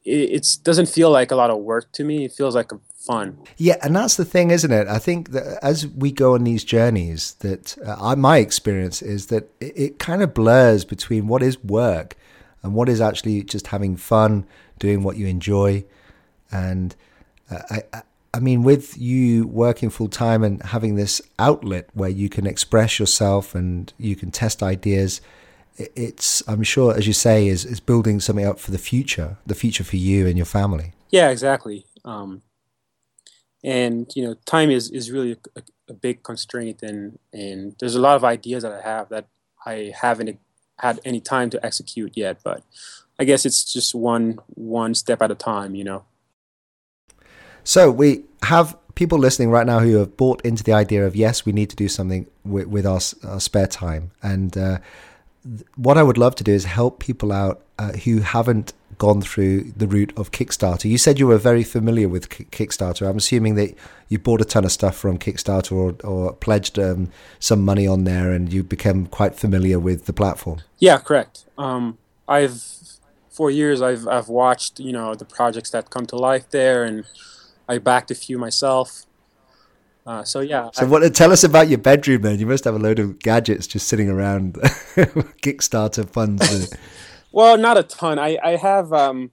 it 0.03 0.57
doesn't 0.63 0.87
feel 0.87 1.09
like 1.09 1.31
a 1.31 1.35
lot 1.35 1.49
of 1.49 1.59
work 1.59 1.91
to 1.93 2.03
me. 2.03 2.25
It 2.25 2.33
feels 2.33 2.55
like 2.55 2.71
fun. 3.01 3.37
Yeah, 3.57 3.77
and 3.81 3.95
that's 3.95 4.17
the 4.17 4.25
thing, 4.25 4.51
isn't 4.51 4.71
it? 4.71 4.87
I 4.87 4.99
think 4.99 5.31
that 5.31 5.59
as 5.63 5.87
we 5.87 6.11
go 6.11 6.35
on 6.35 6.43
these 6.43 6.63
journeys, 6.63 7.33
that 7.35 7.77
uh, 7.85 8.15
my 8.15 8.37
experience 8.37 9.01
is 9.01 9.27
that 9.27 9.49
it, 9.59 9.73
it, 9.75 9.99
kind 9.99 10.21
of 10.21 10.33
blurs 10.33 10.85
between 10.85 11.27
what 11.27 11.41
is 11.41 11.63
work 11.63 12.15
and 12.63 12.73
what 12.73 12.89
is 12.89 13.01
actually 13.01 13.43
just 13.43 13.67
having 13.67 13.95
fun, 13.95 14.45
doing 14.77 15.03
what 15.03 15.17
you 15.17 15.27
enjoy. 15.27 15.83
And 16.51 16.95
uh, 17.49 17.59
I, 17.93 18.01
I 18.33 18.39
mean, 18.39 18.63
with 18.63 18.97
you 18.97 19.45
working 19.47 19.89
full 19.89 20.07
time 20.07 20.43
and 20.43 20.63
having 20.63 20.95
this 20.95 21.21
outlet 21.37 21.89
where 21.93 22.09
you 22.09 22.29
can 22.29 22.47
express 22.47 22.97
yourself 22.97 23.53
and 23.53 23.91
you 23.97 24.15
can 24.15 24.31
test 24.31 24.63
ideas, 24.63 25.19
it's 25.77 26.41
I'm 26.47 26.63
sure, 26.63 26.95
as 26.95 27.07
you 27.07 27.13
say, 27.13 27.47
is 27.47 27.65
is 27.65 27.79
building 27.79 28.19
something 28.19 28.45
up 28.45 28.59
for 28.59 28.71
the 28.71 28.77
future, 28.77 29.37
the 29.45 29.55
future 29.55 29.83
for 29.83 29.97
you 29.97 30.27
and 30.27 30.37
your 30.37 30.45
family. 30.45 30.93
Yeah, 31.09 31.29
exactly. 31.29 31.85
Um, 32.05 32.41
and 33.63 34.11
you 34.15 34.23
know 34.23 34.33
time 34.45 34.71
is 34.71 34.89
is 34.89 35.11
really 35.11 35.37
a, 35.55 35.61
a, 35.89 35.93
big 35.93 36.23
constraint 36.23 36.81
and 36.81 37.19
and 37.33 37.75
there's 37.79 37.95
a 37.95 38.01
lot 38.01 38.15
of 38.15 38.23
ideas 38.23 38.63
that 38.63 38.71
i 38.71 38.81
have 38.81 39.09
that 39.09 39.27
i 39.65 39.93
haven't 39.95 40.39
had 40.79 40.99
any 41.05 41.19
time 41.19 41.49
to 41.49 41.63
execute 41.63 42.15
yet 42.15 42.39
but 42.43 42.63
i 43.19 43.23
guess 43.23 43.45
it's 43.45 43.71
just 43.71 43.93
one 43.93 44.39
one 44.47 44.95
step 44.95 45.21
at 45.21 45.31
a 45.31 45.35
time 45.35 45.75
you 45.75 45.83
know 45.83 46.03
so 47.63 47.91
we 47.91 48.23
have 48.43 48.77
people 48.95 49.17
listening 49.17 49.49
right 49.49 49.65
now 49.65 49.79
who 49.79 49.95
have 49.97 50.17
bought 50.17 50.41
into 50.41 50.63
the 50.63 50.73
idea 50.73 51.05
of 51.05 51.15
yes 51.15 51.45
we 51.45 51.51
need 51.51 51.69
to 51.69 51.75
do 51.75 51.87
something 51.87 52.27
with, 52.43 52.67
with 52.67 52.85
our, 52.85 52.99
our 53.23 53.39
spare 53.39 53.67
time 53.67 54.11
and 54.21 54.57
uh, 54.57 54.77
what 55.75 55.97
i 55.97 56.03
would 56.03 56.17
love 56.17 56.35
to 56.35 56.43
do 56.43 56.51
is 56.51 56.65
help 56.65 56.99
people 56.99 57.31
out 57.31 57.63
uh, 57.79 57.93
who 57.93 58.19
haven't 58.19 58.73
gone 59.01 59.19
through 59.19 59.63
the 59.75 59.87
route 59.87 60.13
of 60.15 60.29
Kickstarter. 60.29 60.87
You 60.87 60.99
said 60.99 61.17
you 61.17 61.25
were 61.25 61.39
very 61.39 61.63
familiar 61.63 62.07
with 62.07 62.29
Kickstarter. 62.29 63.09
I'm 63.09 63.17
assuming 63.17 63.55
that 63.55 63.75
you 64.09 64.19
bought 64.19 64.41
a 64.41 64.45
ton 64.45 64.63
of 64.63 64.71
stuff 64.71 64.95
from 64.95 65.17
Kickstarter 65.17 65.71
or, 65.71 65.95
or 66.07 66.33
pledged 66.33 66.77
um, 66.77 67.09
some 67.39 67.65
money 67.65 67.87
on 67.87 68.03
there, 68.03 68.31
and 68.31 68.53
you 68.53 68.61
became 68.61 69.07
quite 69.07 69.33
familiar 69.33 69.79
with 69.79 70.05
the 70.05 70.13
platform. 70.13 70.61
Yeah, 70.77 70.99
correct. 70.99 71.45
Um, 71.57 71.97
I've 72.27 72.61
for 73.31 73.49
years 73.49 73.81
I've 73.81 74.07
I've 74.07 74.29
watched 74.29 74.79
you 74.79 74.91
know 74.91 75.15
the 75.15 75.25
projects 75.25 75.71
that 75.71 75.89
come 75.89 76.05
to 76.05 76.15
life 76.15 76.51
there, 76.51 76.83
and 76.83 77.03
I 77.71 77.77
backed 77.77 78.11
a 78.11 78.15
few 78.15 78.37
myself. 78.37 79.05
Uh, 80.05 80.23
so 80.23 80.41
yeah. 80.41 80.69
So 80.73 80.85
what? 80.87 81.15
Tell 81.15 81.31
us 81.31 81.43
about 81.43 81.69
your 81.69 81.77
bedroom 81.77 82.23
then. 82.23 82.39
You 82.39 82.45
must 82.45 82.65
have 82.65 82.75
a 82.75 82.79
load 82.79 82.99
of 82.99 83.19
gadgets 83.19 83.65
just 83.67 83.87
sitting 83.87 84.09
around, 84.09 84.53
Kickstarter 85.43 86.09
funds. 86.09 86.73
Well, 87.33 87.57
not 87.57 87.77
a 87.77 87.83
ton. 87.83 88.19
I 88.19 88.37
I 88.43 88.57
have 88.57 88.91
um 88.91 89.31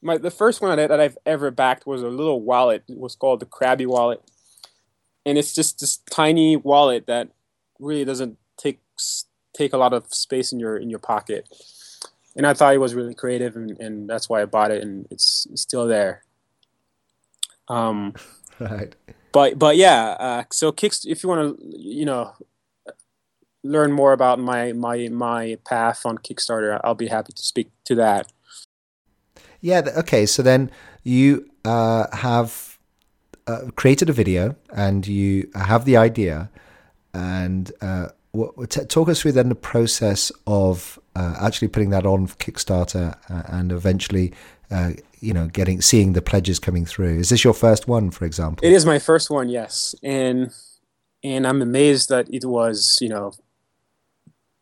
my 0.00 0.18
the 0.18 0.30
first 0.30 0.62
one 0.62 0.76
that, 0.76 0.88
that 0.88 1.00
I've 1.00 1.18
ever 1.26 1.50
backed 1.50 1.84
was 1.84 2.00
a 2.00 2.06
little 2.08 2.40
wallet. 2.40 2.84
It 2.88 2.96
was 2.96 3.16
called 3.16 3.40
the 3.40 3.46
Crabby 3.46 3.86
wallet, 3.86 4.22
and 5.26 5.36
it's 5.36 5.52
just 5.52 5.80
this 5.80 5.96
tiny 6.08 6.54
wallet 6.54 7.08
that 7.08 7.30
really 7.80 8.04
doesn't 8.04 8.38
take 8.56 8.78
take 9.52 9.72
a 9.72 9.76
lot 9.76 9.92
of 9.92 10.14
space 10.14 10.52
in 10.52 10.60
your 10.60 10.76
in 10.76 10.90
your 10.90 11.00
pocket. 11.00 11.48
And 12.36 12.46
I 12.46 12.54
thought 12.54 12.74
it 12.74 12.78
was 12.78 12.94
really 12.94 13.14
creative, 13.14 13.56
and, 13.56 13.78
and 13.80 14.08
that's 14.08 14.28
why 14.28 14.42
I 14.42 14.44
bought 14.44 14.72
it, 14.72 14.82
and 14.82 15.06
it's, 15.10 15.46
it's 15.50 15.62
still 15.62 15.86
there. 15.86 16.23
Um, 17.68 18.14
right. 18.58 18.94
But 19.32 19.58
but 19.58 19.76
yeah, 19.76 20.16
uh, 20.18 20.44
so 20.52 20.72
kicks 20.72 21.04
if 21.04 21.22
you 21.22 21.28
want 21.28 21.58
to 21.58 21.66
you 21.76 22.04
know 22.04 22.32
learn 23.64 23.92
more 23.92 24.12
about 24.12 24.38
my 24.38 24.72
my 24.72 25.08
my 25.08 25.58
path 25.64 26.06
on 26.06 26.18
Kickstarter, 26.18 26.80
I'll 26.84 26.94
be 26.94 27.08
happy 27.08 27.32
to 27.32 27.42
speak 27.42 27.70
to 27.86 27.94
that. 27.96 28.30
Yeah. 29.60 29.82
Okay. 29.96 30.26
So 30.26 30.42
then 30.42 30.70
you 31.02 31.48
uh, 31.64 32.06
have 32.14 32.78
uh, 33.46 33.70
created 33.76 34.08
a 34.08 34.12
video 34.12 34.56
and 34.72 35.06
you 35.06 35.50
have 35.54 35.84
the 35.84 35.96
idea, 35.96 36.50
and 37.12 37.72
uh, 37.80 38.08
what, 38.34 38.70
talk 38.88 39.08
us 39.08 39.22
through 39.22 39.32
then 39.32 39.48
the 39.48 39.54
process 39.54 40.32
of 40.46 40.98
uh, 41.16 41.36
actually 41.40 41.68
putting 41.68 41.90
that 41.90 42.04
on 42.06 42.26
Kickstarter 42.26 43.16
uh, 43.30 43.42
and 43.48 43.72
eventually. 43.72 44.32
Uh, 44.70 44.92
you 45.20 45.32
know, 45.32 45.46
getting 45.46 45.80
seeing 45.80 46.14
the 46.14 46.22
pledges 46.22 46.58
coming 46.58 46.84
through. 46.84 47.18
Is 47.18 47.28
this 47.28 47.44
your 47.44 47.54
first 47.54 47.86
one, 47.86 48.10
for 48.10 48.24
example? 48.24 48.66
It 48.66 48.72
is 48.72 48.84
my 48.84 48.98
first 48.98 49.30
one, 49.30 49.48
yes, 49.48 49.94
and 50.02 50.50
and 51.22 51.46
I'm 51.46 51.62
amazed 51.62 52.10
that 52.10 52.28
it 52.32 52.44
was, 52.44 52.98
you 53.00 53.08
know, 53.08 53.32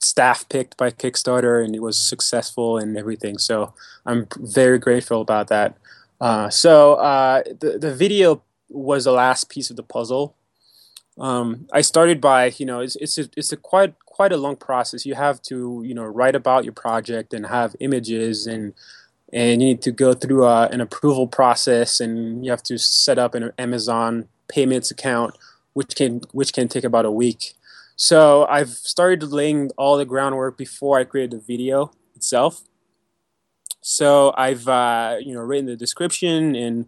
staff 0.01 0.49
picked 0.49 0.77
by 0.77 0.91
Kickstarter 0.91 1.65
and 1.65 1.75
it 1.75 1.83
was 1.83 1.99
successful 1.99 2.79
and 2.79 2.97
everything. 2.97 3.39
So 3.39 3.75
I'm 4.07 4.27
very 4.37 4.79
grateful 4.79 5.21
about 5.21 5.49
that. 5.49 5.77
Uh, 6.21 6.49
so 6.51 6.95
uh, 6.95 7.43
the 7.61 7.79
the 7.79 7.95
video 7.95 8.43
was 8.69 9.05
the 9.05 9.13
last 9.13 9.49
piece 9.49 9.71
of 9.71 9.77
the 9.77 9.83
puzzle. 9.83 10.37
Um, 11.19 11.67
I 11.73 11.83
started 11.83 12.21
by 12.21 12.47
you 12.57 12.67
know 12.67 12.81
it's 12.81 12.97
it's 12.97 13.19
a, 13.19 13.29
it's 13.37 13.53
a 13.53 13.57
quite 13.57 13.95
quite 14.07 14.33
a 14.33 14.37
long 14.37 14.57
process. 14.57 15.05
You 15.07 15.15
have 15.15 15.43
to 15.43 15.83
you 15.85 15.95
know 15.95 16.05
write 16.05 16.35
about 16.35 16.65
your 16.65 16.73
project 16.73 17.35
and 17.35 17.47
have 17.47 17.77
images 17.81 18.47
and 18.47 18.75
and 19.33 19.63
you 19.63 19.69
need 19.69 19.83
to 19.83 19.93
go 19.93 20.13
through 20.13 20.45
a, 20.45 20.63
uh, 20.63 20.69
an 20.71 20.81
approval 20.81 21.27
process 21.27 22.01
and 22.01 22.45
you 22.45 22.51
have 22.51 22.63
to 22.65 22.79
set 22.79 23.19
up 23.19 23.35
an 23.35 23.53
Amazon 23.59 24.29
payments 24.49 24.91
account, 24.91 25.37
which 25.73 25.95
can 25.97 26.21
which 26.33 26.53
can 26.53 26.69
take 26.69 26.85
about 26.85 27.05
a 27.05 27.11
week. 27.11 27.55
So 27.97 28.47
I've 28.47 28.71
started 28.71 29.23
laying 29.23 29.71
all 29.77 29.97
the 29.97 30.05
groundwork 30.05 30.57
before 30.57 30.99
I 30.99 31.05
created 31.05 31.33
the 31.33 31.45
video 31.45 31.93
itself. 32.17 32.63
So 33.81 34.33
I've 34.37 34.67
uh, 34.69 35.17
you 35.21 35.35
know 35.35 35.41
written 35.41 35.67
the 35.67 35.77
description 35.77 36.55
and 36.55 36.87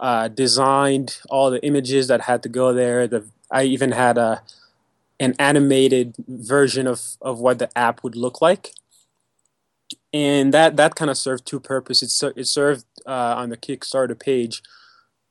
uh, 0.00 0.28
designed 0.28 1.18
all 1.30 1.50
the 1.50 1.64
images 1.64 2.08
that 2.08 2.22
had 2.22 2.42
to 2.42 2.48
go 2.48 2.72
there. 2.72 3.06
The 3.06 3.28
I 3.50 3.64
even 3.64 3.92
had 3.92 4.18
a 4.18 4.42
an 5.20 5.34
animated 5.38 6.14
version 6.28 6.86
of 6.86 7.00
of 7.20 7.38
what 7.40 7.58
the 7.58 7.76
app 7.78 8.02
would 8.02 8.16
look 8.16 8.40
like, 8.40 8.72
and 10.12 10.52
that 10.52 10.76
that 10.76 10.94
kind 10.94 11.10
of 11.10 11.16
served 11.16 11.46
two 11.46 11.60
purposes. 11.60 12.22
It, 12.22 12.34
it 12.36 12.46
served 12.46 12.84
uh, 13.06 13.34
on 13.36 13.50
the 13.50 13.56
Kickstarter 13.56 14.18
page, 14.18 14.62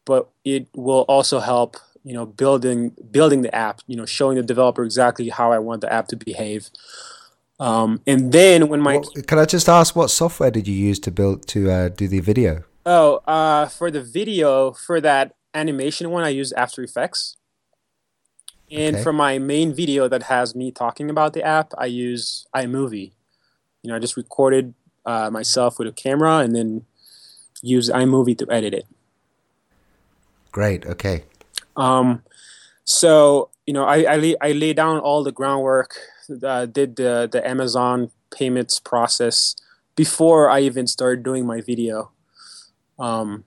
but 0.05 0.29
it 0.43 0.67
will 0.75 1.05
also 1.07 1.39
help 1.39 1.77
you 2.03 2.13
know 2.13 2.25
building 2.25 2.93
building 3.11 3.41
the 3.41 3.53
app. 3.53 3.81
You 3.87 3.97
know, 3.97 4.05
showing 4.05 4.37
the 4.37 4.43
developer 4.43 4.83
exactly 4.83 5.29
how 5.29 5.51
I 5.51 5.59
want 5.59 5.81
the 5.81 5.91
app 5.91 6.07
to 6.09 6.15
behave. 6.15 6.69
Um, 7.59 8.01
and 8.07 8.31
then 8.31 8.67
when 8.67 8.81
my 8.81 8.97
well, 8.97 9.23
can 9.27 9.39
I 9.39 9.45
just 9.45 9.69
ask 9.69 9.95
what 9.95 10.09
software 10.09 10.51
did 10.51 10.67
you 10.67 10.75
use 10.75 10.99
to 10.99 11.11
build 11.11 11.47
to 11.49 11.71
uh, 11.71 11.89
do 11.89 12.07
the 12.07 12.19
video? 12.19 12.63
Oh, 12.85 13.21
uh, 13.27 13.67
for 13.67 13.89
the 13.89 14.01
video 14.01 14.71
for 14.71 14.99
that 14.99 15.35
animation 15.53 16.09
one, 16.09 16.23
I 16.23 16.29
used 16.29 16.53
After 16.57 16.81
Effects. 16.83 17.37
And 18.73 18.95
okay. 18.95 19.03
for 19.03 19.13
my 19.13 19.37
main 19.37 19.71
video 19.73 20.07
that 20.07 20.23
has 20.23 20.55
me 20.55 20.71
talking 20.71 21.09
about 21.11 21.33
the 21.33 21.43
app, 21.43 21.73
I 21.77 21.85
use 21.85 22.47
iMovie. 22.55 23.11
You 23.83 23.89
know, 23.89 23.95
I 23.95 23.99
just 23.99 24.17
recorded 24.17 24.73
uh, 25.05 25.29
myself 25.29 25.77
with 25.77 25.87
a 25.87 25.91
camera 25.91 26.37
and 26.37 26.55
then 26.55 26.85
use 27.61 27.89
iMovie 27.89 28.37
to 28.39 28.47
edit 28.49 28.73
it. 28.73 28.87
Great. 30.51 30.85
Okay. 30.87 31.23
Um, 31.75 32.23
so 32.83 33.49
you 33.67 33.73
know, 33.73 33.85
I 33.85 34.03
I 34.03 34.15
lay, 34.17 34.35
I 34.41 34.51
lay 34.53 34.73
down 34.73 34.99
all 34.99 35.23
the 35.23 35.31
groundwork, 35.31 35.95
uh, 36.43 36.65
did 36.65 36.95
the 36.95 37.29
the 37.31 37.47
Amazon 37.47 38.09
payments 38.35 38.79
process 38.79 39.55
before 39.95 40.49
I 40.49 40.61
even 40.61 40.87
started 40.87 41.23
doing 41.23 41.45
my 41.45 41.61
video. 41.61 42.11
Um, 42.97 43.45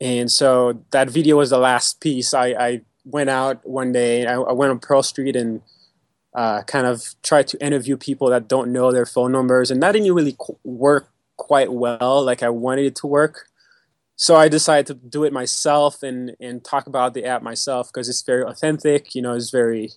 and 0.00 0.30
so 0.30 0.84
that 0.90 1.10
video 1.10 1.36
was 1.36 1.50
the 1.50 1.58
last 1.58 2.00
piece. 2.00 2.34
I, 2.34 2.46
I 2.48 2.80
went 3.06 3.30
out 3.30 3.66
one 3.66 3.92
day. 3.92 4.26
I, 4.26 4.34
I 4.34 4.52
went 4.52 4.70
on 4.70 4.78
Pearl 4.78 5.02
Street 5.02 5.36
and 5.36 5.62
uh, 6.34 6.62
kind 6.62 6.86
of 6.86 7.14
tried 7.22 7.48
to 7.48 7.64
interview 7.64 7.96
people 7.96 8.28
that 8.28 8.48
don't 8.48 8.72
know 8.72 8.92
their 8.92 9.06
phone 9.06 9.32
numbers, 9.32 9.70
and 9.70 9.82
that 9.82 9.92
didn't 9.92 10.12
really 10.12 10.36
qu- 10.38 10.58
work 10.64 11.08
quite 11.36 11.72
well 11.72 12.22
like 12.22 12.42
I 12.42 12.48
wanted 12.48 12.86
it 12.86 12.96
to 12.96 13.06
work. 13.06 13.48
So 14.16 14.34
I 14.36 14.48
decided 14.48 14.86
to 14.86 14.94
do 14.94 15.24
it 15.24 15.32
myself 15.32 16.02
and 16.02 16.36
and 16.40 16.64
talk 16.64 16.86
about 16.86 17.14
the 17.14 17.24
app 17.24 17.42
myself 17.42 17.88
because 17.88 18.08
it's 18.08 18.22
very 18.22 18.42
authentic. 18.42 19.14
You 19.14 19.22
know, 19.22 19.34
it's 19.34 19.50
very 19.50 19.92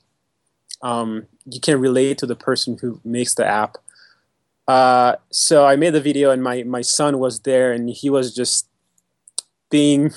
um, 0.81 1.27
you 1.45 1.59
can 1.59 1.79
relate 1.79 2.17
to 2.19 2.25
the 2.25 2.35
person 2.35 2.77
who 2.79 3.01
makes 3.03 3.35
the 3.35 3.45
app. 3.45 3.77
Uh, 4.67 5.15
so 5.31 5.65
I 5.65 5.75
made 5.75 5.93
the 5.93 6.01
video, 6.01 6.31
and 6.31 6.43
my 6.43 6.63
my 6.63 6.81
son 6.81 7.19
was 7.19 7.41
there, 7.41 7.71
and 7.71 7.89
he 7.89 8.09
was 8.09 8.33
just 8.33 8.67
being 9.69 10.11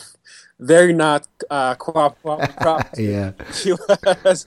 very 0.62 0.92
not 0.92 1.26
uh, 1.50 1.74
cooperative. 1.74 2.88
yeah, 2.98 3.32
he 3.62 3.72
was 4.24 4.46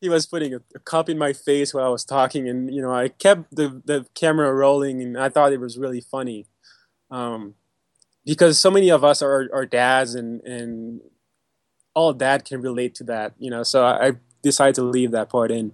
he 0.00 0.08
was 0.08 0.26
putting 0.26 0.54
a, 0.54 0.60
a, 0.74 0.80
cup 0.80 1.08
in 1.08 1.16
my 1.16 1.32
face 1.32 1.72
while 1.72 1.86
I 1.86 1.88
was 1.88 2.04
talking, 2.04 2.48
and 2.48 2.74
you 2.74 2.82
know 2.82 2.92
I 2.92 3.08
kept 3.08 3.54
the 3.54 3.80
the 3.84 4.06
camera 4.14 4.52
rolling, 4.52 5.00
and 5.00 5.16
I 5.16 5.28
thought 5.28 5.52
it 5.52 5.60
was 5.60 5.78
really 5.78 6.00
funny, 6.00 6.46
um, 7.10 7.54
because 8.24 8.58
so 8.58 8.70
many 8.70 8.90
of 8.90 9.04
us 9.04 9.22
are 9.22 9.48
are 9.52 9.66
dads, 9.66 10.14
and 10.14 10.40
and 10.42 11.00
all 11.94 12.12
dad 12.12 12.44
can 12.44 12.60
relate 12.60 12.94
to 12.96 13.04
that, 13.04 13.34
you 13.38 13.50
know. 13.50 13.62
So 13.62 13.84
I, 13.84 14.08
I 14.08 14.12
decided 14.42 14.74
to 14.76 14.82
leave 14.82 15.12
that 15.12 15.28
part 15.28 15.50
in. 15.50 15.72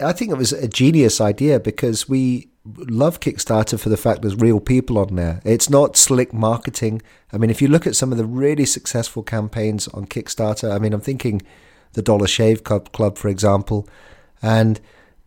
I 0.00 0.12
think 0.12 0.30
it 0.30 0.38
was 0.38 0.52
a 0.52 0.68
genius 0.68 1.20
idea 1.20 1.58
because 1.58 2.08
we 2.08 2.50
love 2.76 3.20
Kickstarter 3.20 3.78
for 3.78 3.88
the 3.88 3.96
fact 3.96 4.22
there's 4.22 4.36
real 4.36 4.60
people 4.60 4.98
on 4.98 5.16
there. 5.16 5.40
It's 5.44 5.70
not 5.70 5.96
slick 5.96 6.32
marketing. 6.32 7.02
I 7.32 7.38
mean, 7.38 7.50
if 7.50 7.62
you 7.62 7.68
look 7.68 7.86
at 7.86 7.96
some 7.96 8.12
of 8.12 8.18
the 8.18 8.24
really 8.24 8.64
successful 8.64 9.22
campaigns 9.22 9.88
on 9.88 10.06
Kickstarter, 10.06 10.74
I 10.74 10.78
mean, 10.78 10.92
I'm 10.92 11.00
thinking 11.00 11.42
the 11.94 12.02
Dollar 12.02 12.26
Shave 12.26 12.64
Club, 12.64 12.92
Club 12.92 13.16
for 13.18 13.28
example, 13.28 13.88
and 14.42 14.80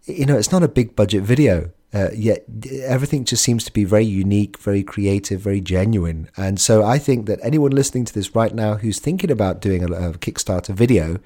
you 0.05 0.25
know, 0.25 0.37
it's 0.37 0.51
not 0.51 0.63
a 0.63 0.67
big 0.67 0.95
budget 0.95 1.23
video. 1.23 1.71
Uh, 1.93 2.07
yet 2.13 2.45
everything 2.83 3.25
just 3.25 3.43
seems 3.43 3.65
to 3.65 3.73
be 3.73 3.83
very 3.83 4.05
unique, 4.05 4.57
very 4.59 4.81
creative, 4.81 5.41
very 5.41 5.59
genuine. 5.59 6.29
And 6.37 6.57
so 6.57 6.85
I 6.85 6.97
think 6.97 7.25
that 7.25 7.39
anyone 7.43 7.71
listening 7.71 8.05
to 8.05 8.13
this 8.13 8.33
right 8.33 8.55
now 8.55 8.75
who's 8.75 8.97
thinking 8.99 9.29
about 9.29 9.59
doing 9.59 9.83
a, 9.83 9.87
a 9.87 10.13
Kickstarter 10.13 10.73
video, 10.73 11.19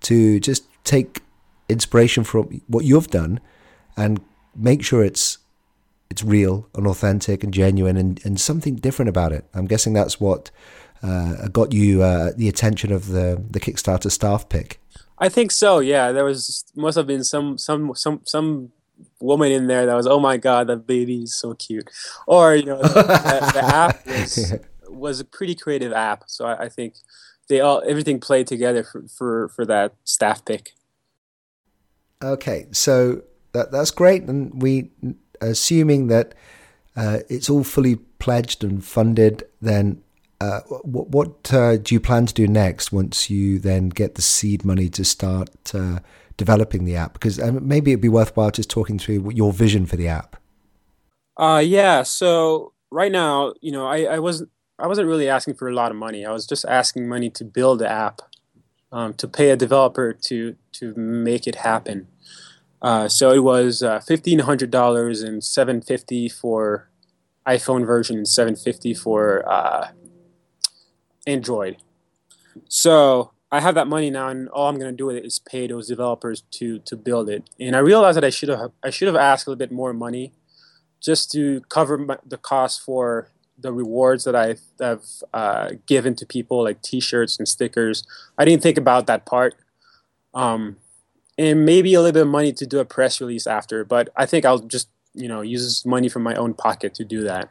to 0.00 0.40
just 0.40 0.64
take 0.84 1.22
inspiration 1.68 2.24
from 2.24 2.60
what 2.66 2.84
you've 2.84 3.08
done 3.08 3.40
and 3.96 4.20
make 4.56 4.82
sure 4.82 5.04
it's 5.04 5.38
it's 6.10 6.24
real 6.24 6.68
and 6.74 6.86
authentic 6.86 7.44
and 7.44 7.54
genuine 7.54 7.96
and, 7.96 8.20
and 8.24 8.40
something 8.40 8.76
different 8.76 9.08
about 9.08 9.32
it. 9.32 9.44
I'm 9.54 9.66
guessing 9.66 9.92
that's 9.92 10.20
what 10.20 10.50
uh, 11.02 11.48
got 11.48 11.72
you 11.72 12.02
uh, 12.02 12.32
the 12.36 12.48
attention 12.48 12.92
of 12.92 13.08
the 13.08 13.42
the 13.50 13.60
Kickstarter 13.60 14.10
staff 14.10 14.48
pick. 14.48 14.80
I 15.18 15.28
think 15.28 15.50
so. 15.50 15.78
Yeah, 15.78 16.12
there 16.12 16.24
was 16.24 16.64
must 16.74 16.96
have 16.96 17.06
been 17.06 17.24
some 17.24 17.56
some 17.56 17.94
some 17.94 18.20
some 18.24 18.72
woman 19.20 19.52
in 19.52 19.66
there 19.66 19.86
that 19.86 19.94
was, 19.94 20.06
oh 20.06 20.20
my 20.20 20.36
god, 20.36 20.66
that 20.66 20.86
baby 20.86 21.22
is 21.22 21.34
so 21.34 21.54
cute, 21.54 21.88
or 22.26 22.54
you 22.54 22.64
know, 22.64 22.82
the, 22.82 23.50
the 23.54 23.64
app 23.64 24.06
was, 24.06 24.54
was 24.88 25.20
a 25.20 25.24
pretty 25.24 25.54
creative 25.54 25.92
app. 25.92 26.24
So 26.26 26.44
I, 26.44 26.64
I, 26.64 26.68
think 26.68 26.94
they 27.48 27.60
all 27.60 27.82
everything 27.86 28.20
played 28.20 28.46
together 28.46 28.84
for 28.84 29.04
for, 29.08 29.48
for 29.50 29.64
that 29.66 29.94
staff 30.04 30.44
pick. 30.44 30.72
Okay, 32.22 32.66
so 32.72 33.22
that 33.52 33.70
that's 33.72 33.90
great, 33.90 34.24
and 34.24 34.60
we 34.60 34.90
assuming 35.40 36.08
that 36.08 36.34
uh, 36.96 37.18
it's 37.28 37.48
all 37.48 37.64
fully 37.64 37.96
pledged 38.18 38.64
and 38.64 38.84
funded, 38.84 39.44
then 39.60 40.02
uh, 40.40 40.60
what, 40.82 41.08
what 41.08 41.52
uh, 41.52 41.76
do 41.76 41.94
you 41.94 42.00
plan 42.00 42.26
to 42.26 42.34
do 42.34 42.46
next 42.46 42.92
once 42.92 43.28
you 43.28 43.58
then 43.58 43.88
get 43.88 44.14
the 44.14 44.22
seed 44.22 44.64
money 44.64 44.88
to 44.88 45.04
start 45.04 45.50
uh, 45.74 46.00
developing 46.36 46.84
the 46.84 46.96
app? 46.96 47.12
Because 47.12 47.40
um, 47.40 47.66
maybe 47.66 47.92
it'd 47.92 48.00
be 48.00 48.08
worthwhile 48.08 48.50
just 48.50 48.70
talking 48.70 48.98
through 48.98 49.30
your 49.32 49.52
vision 49.52 49.86
for 49.86 49.96
the 49.96 50.08
app. 50.08 50.36
Uh, 51.36 51.62
yeah. 51.64 52.02
So 52.02 52.72
right 52.90 53.12
now, 53.12 53.54
you 53.60 53.72
know, 53.72 53.86
I, 53.86 54.04
I 54.04 54.18
wasn't 54.18 54.50
I 54.78 54.86
wasn't 54.86 55.08
really 55.08 55.28
asking 55.28 55.54
for 55.54 55.68
a 55.68 55.74
lot 55.74 55.90
of 55.90 55.96
money. 55.96 56.24
I 56.24 56.32
was 56.32 56.46
just 56.46 56.64
asking 56.64 57.06
money 57.06 57.28
to 57.30 57.44
build 57.44 57.80
the 57.80 57.88
app, 57.88 58.22
um, 58.92 59.12
to 59.14 59.28
pay 59.28 59.50
a 59.50 59.56
developer 59.56 60.12
to 60.12 60.56
to 60.72 60.94
make 60.94 61.46
it 61.46 61.56
happen. 61.56 62.08
Uh, 62.82 63.08
so 63.08 63.30
it 63.30 63.42
was 63.42 63.82
uh, 63.82 64.00
fifteen 64.00 64.40
hundred 64.40 64.70
dollars 64.70 65.22
and 65.22 65.44
seven 65.44 65.82
fifty 65.82 66.28
for 66.28 66.88
iPhone 67.46 67.84
version 67.84 68.16
and 68.16 68.28
seven 68.28 68.56
fifty 68.56 68.94
for 68.94 69.46
uh, 69.50 69.88
Android. 71.26 71.76
So 72.68 73.32
I 73.52 73.60
have 73.60 73.74
that 73.74 73.86
money 73.86 74.10
now, 74.10 74.28
and 74.28 74.48
all 74.48 74.68
I'm 74.68 74.78
going 74.78 74.90
to 74.90 74.96
do 74.96 75.06
with 75.06 75.16
it 75.16 75.24
is 75.24 75.38
pay 75.38 75.66
those 75.66 75.88
developers 75.88 76.42
to 76.52 76.78
to 76.80 76.96
build 76.96 77.28
it. 77.28 77.50
And 77.58 77.76
I 77.76 77.80
realized 77.80 78.16
that 78.16 78.24
I 78.24 78.30
should 78.30 78.48
have 78.48 78.72
I 78.82 78.90
should 78.90 79.08
have 79.08 79.16
asked 79.16 79.46
a 79.46 79.50
little 79.50 79.58
bit 79.58 79.72
more 79.72 79.92
money, 79.92 80.32
just 81.00 81.30
to 81.32 81.60
cover 81.68 81.98
my, 81.98 82.16
the 82.24 82.38
cost 82.38 82.80
for 82.80 83.30
the 83.58 83.72
rewards 83.74 84.24
that 84.24 84.34
I've, 84.34 84.62
have 84.80 85.04
uh, 85.34 85.72
given 85.84 86.14
to 86.14 86.24
people, 86.24 86.64
like 86.64 86.80
T-shirts 86.80 87.38
and 87.38 87.46
stickers. 87.46 88.06
I 88.38 88.46
didn't 88.46 88.62
think 88.62 88.78
about 88.78 89.06
that 89.06 89.26
part. 89.26 89.54
Um, 90.32 90.78
and 91.40 91.64
maybe 91.64 91.94
a 91.94 92.00
little 92.00 92.12
bit 92.12 92.22
of 92.22 92.28
money 92.28 92.52
to 92.52 92.66
do 92.66 92.78
a 92.80 92.84
press 92.84 93.20
release 93.20 93.46
after. 93.46 93.82
But 93.84 94.10
I 94.14 94.26
think 94.26 94.44
I'll 94.44 94.58
just 94.58 94.88
you 95.14 95.26
know 95.26 95.40
use 95.40 95.84
money 95.86 96.08
from 96.08 96.22
my 96.22 96.34
own 96.34 96.54
pocket 96.54 96.94
to 96.94 97.04
do 97.04 97.22
that. 97.24 97.50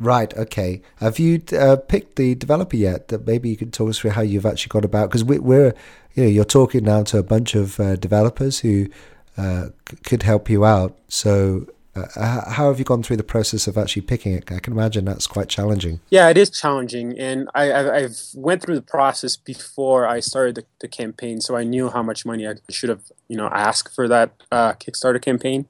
Right. 0.00 0.34
Okay. 0.34 0.80
Have 0.96 1.18
you 1.18 1.42
uh, 1.52 1.76
picked 1.76 2.16
the 2.16 2.34
developer 2.34 2.76
yet? 2.76 3.08
That 3.08 3.26
maybe 3.26 3.50
you 3.50 3.56
could 3.56 3.72
talk 3.72 3.90
us 3.90 3.98
through 3.98 4.10
how 4.12 4.22
you've 4.22 4.46
actually 4.46 4.70
got 4.70 4.84
about 4.84 5.10
because 5.10 5.22
we, 5.22 5.36
are 5.36 5.74
you 6.14 6.24
know 6.24 6.28
you're 6.28 6.44
talking 6.44 6.84
now 6.84 7.02
to 7.04 7.18
a 7.18 7.22
bunch 7.22 7.54
of 7.54 7.78
uh, 7.78 7.96
developers 7.96 8.60
who 8.60 8.88
uh, 9.36 9.68
c- 9.88 9.96
could 10.04 10.24
help 10.24 10.50
you 10.50 10.64
out. 10.64 10.98
So 11.08 11.66
uh, 11.94 12.50
how 12.50 12.68
have 12.68 12.78
you 12.78 12.84
gone 12.84 13.02
through 13.02 13.16
the 13.16 13.24
process 13.24 13.66
of 13.66 13.76
actually 13.76 14.02
picking 14.02 14.32
it? 14.32 14.50
I 14.52 14.60
can 14.60 14.72
imagine 14.72 15.04
that's 15.04 15.26
quite 15.26 15.48
challenging. 15.48 16.00
Yeah, 16.08 16.28
it 16.28 16.38
is 16.38 16.50
challenging, 16.50 17.18
and 17.18 17.48
I, 17.54 17.64
have 18.00 18.16
went 18.34 18.62
through 18.62 18.76
the 18.76 18.82
process 18.82 19.36
before 19.36 20.06
I 20.06 20.20
started 20.20 20.54
the, 20.54 20.64
the, 20.80 20.88
campaign, 20.88 21.40
so 21.40 21.56
I 21.56 21.64
knew 21.64 21.90
how 21.90 22.02
much 22.02 22.24
money 22.24 22.46
I 22.46 22.54
should 22.70 22.90
have, 22.90 23.02
you 23.28 23.36
know, 23.36 23.48
asked 23.48 23.94
for 23.94 24.06
that 24.06 24.32
uh, 24.52 24.74
Kickstarter 24.74 25.20
campaign. 25.20 25.66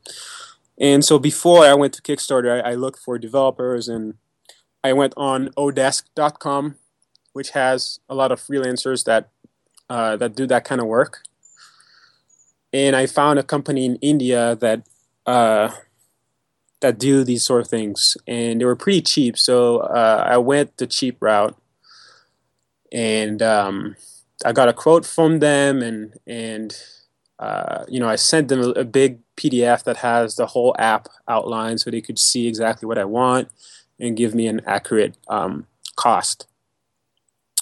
And 0.79 1.05
so 1.05 1.19
before 1.19 1.65
I 1.65 1.75
went 1.75 1.95
to 1.95 2.03
Kickstarter, 2.03 2.62
I, 2.62 2.73
I 2.73 2.75
looked 2.75 2.99
for 2.99 3.19
developers, 3.19 3.89
and 3.89 4.15
I 4.85 4.93
went 4.93 5.15
on 5.17 5.49
Odesk.com, 5.57 6.77
which 7.33 7.50
has 7.50 7.99
a 8.09 8.15
lot 8.15 8.31
of 8.31 8.41
freelancers 8.41 9.05
that 9.05 9.31
uh, 9.89 10.17
that 10.17 10.35
do 10.35 10.47
that 10.47 10.65
kind 10.65 10.81
of 10.81 10.87
work. 10.87 11.23
And 12.73 12.95
I 12.95 13.07
found 13.07 13.39
a 13.39 13.43
company 13.43 13.85
in 13.85 13.97
India 13.97 14.55
that 14.57 14.87
uh, 15.27 15.71
that 16.81 16.99
do 16.99 17.25
these 17.25 17.45
sort 17.45 17.61
of 17.61 17.69
things, 17.69 18.17
and 18.27 18.61
they 18.61 18.65
were 18.65 18.77
pretty 18.77 19.03
cheap. 19.03 19.39
So 19.39 19.79
uh, 19.79 20.25
I 20.27 20.39
went 20.39 20.77
the 20.79 20.87
cheap 20.87 21.19
route, 21.21 21.57
and 22.93 23.43
um, 23.43 23.97
I 24.45 24.53
got 24.53 24.69
a 24.69 24.73
quote 24.73 25.07
from 25.07 25.39
them, 25.41 25.83
and 25.83 26.15
and 26.27 26.77
uh, 27.39 27.85
you 27.89 28.01
know 28.01 28.09
I 28.09 28.17
sent 28.17 28.49
them 28.49 28.61
a, 28.61 28.69
a, 28.71 28.85
big 28.85 29.19
PDF 29.37 29.85
that 29.85 29.99
has 29.99 30.37
the 30.37 30.47
whole 30.47 30.75
app 30.79 31.09
outlined, 31.29 31.81
so 31.81 31.91
they 31.91 32.01
could 32.01 32.19
see 32.19 32.47
exactly 32.49 32.87
what 32.87 32.99
I 32.99 33.05
want 33.05 33.49
and 33.99 34.17
give 34.17 34.35
me 34.35 34.47
an 34.47 34.63
accurate 34.67 35.17
um, 35.29 35.67
cost. 35.97 36.47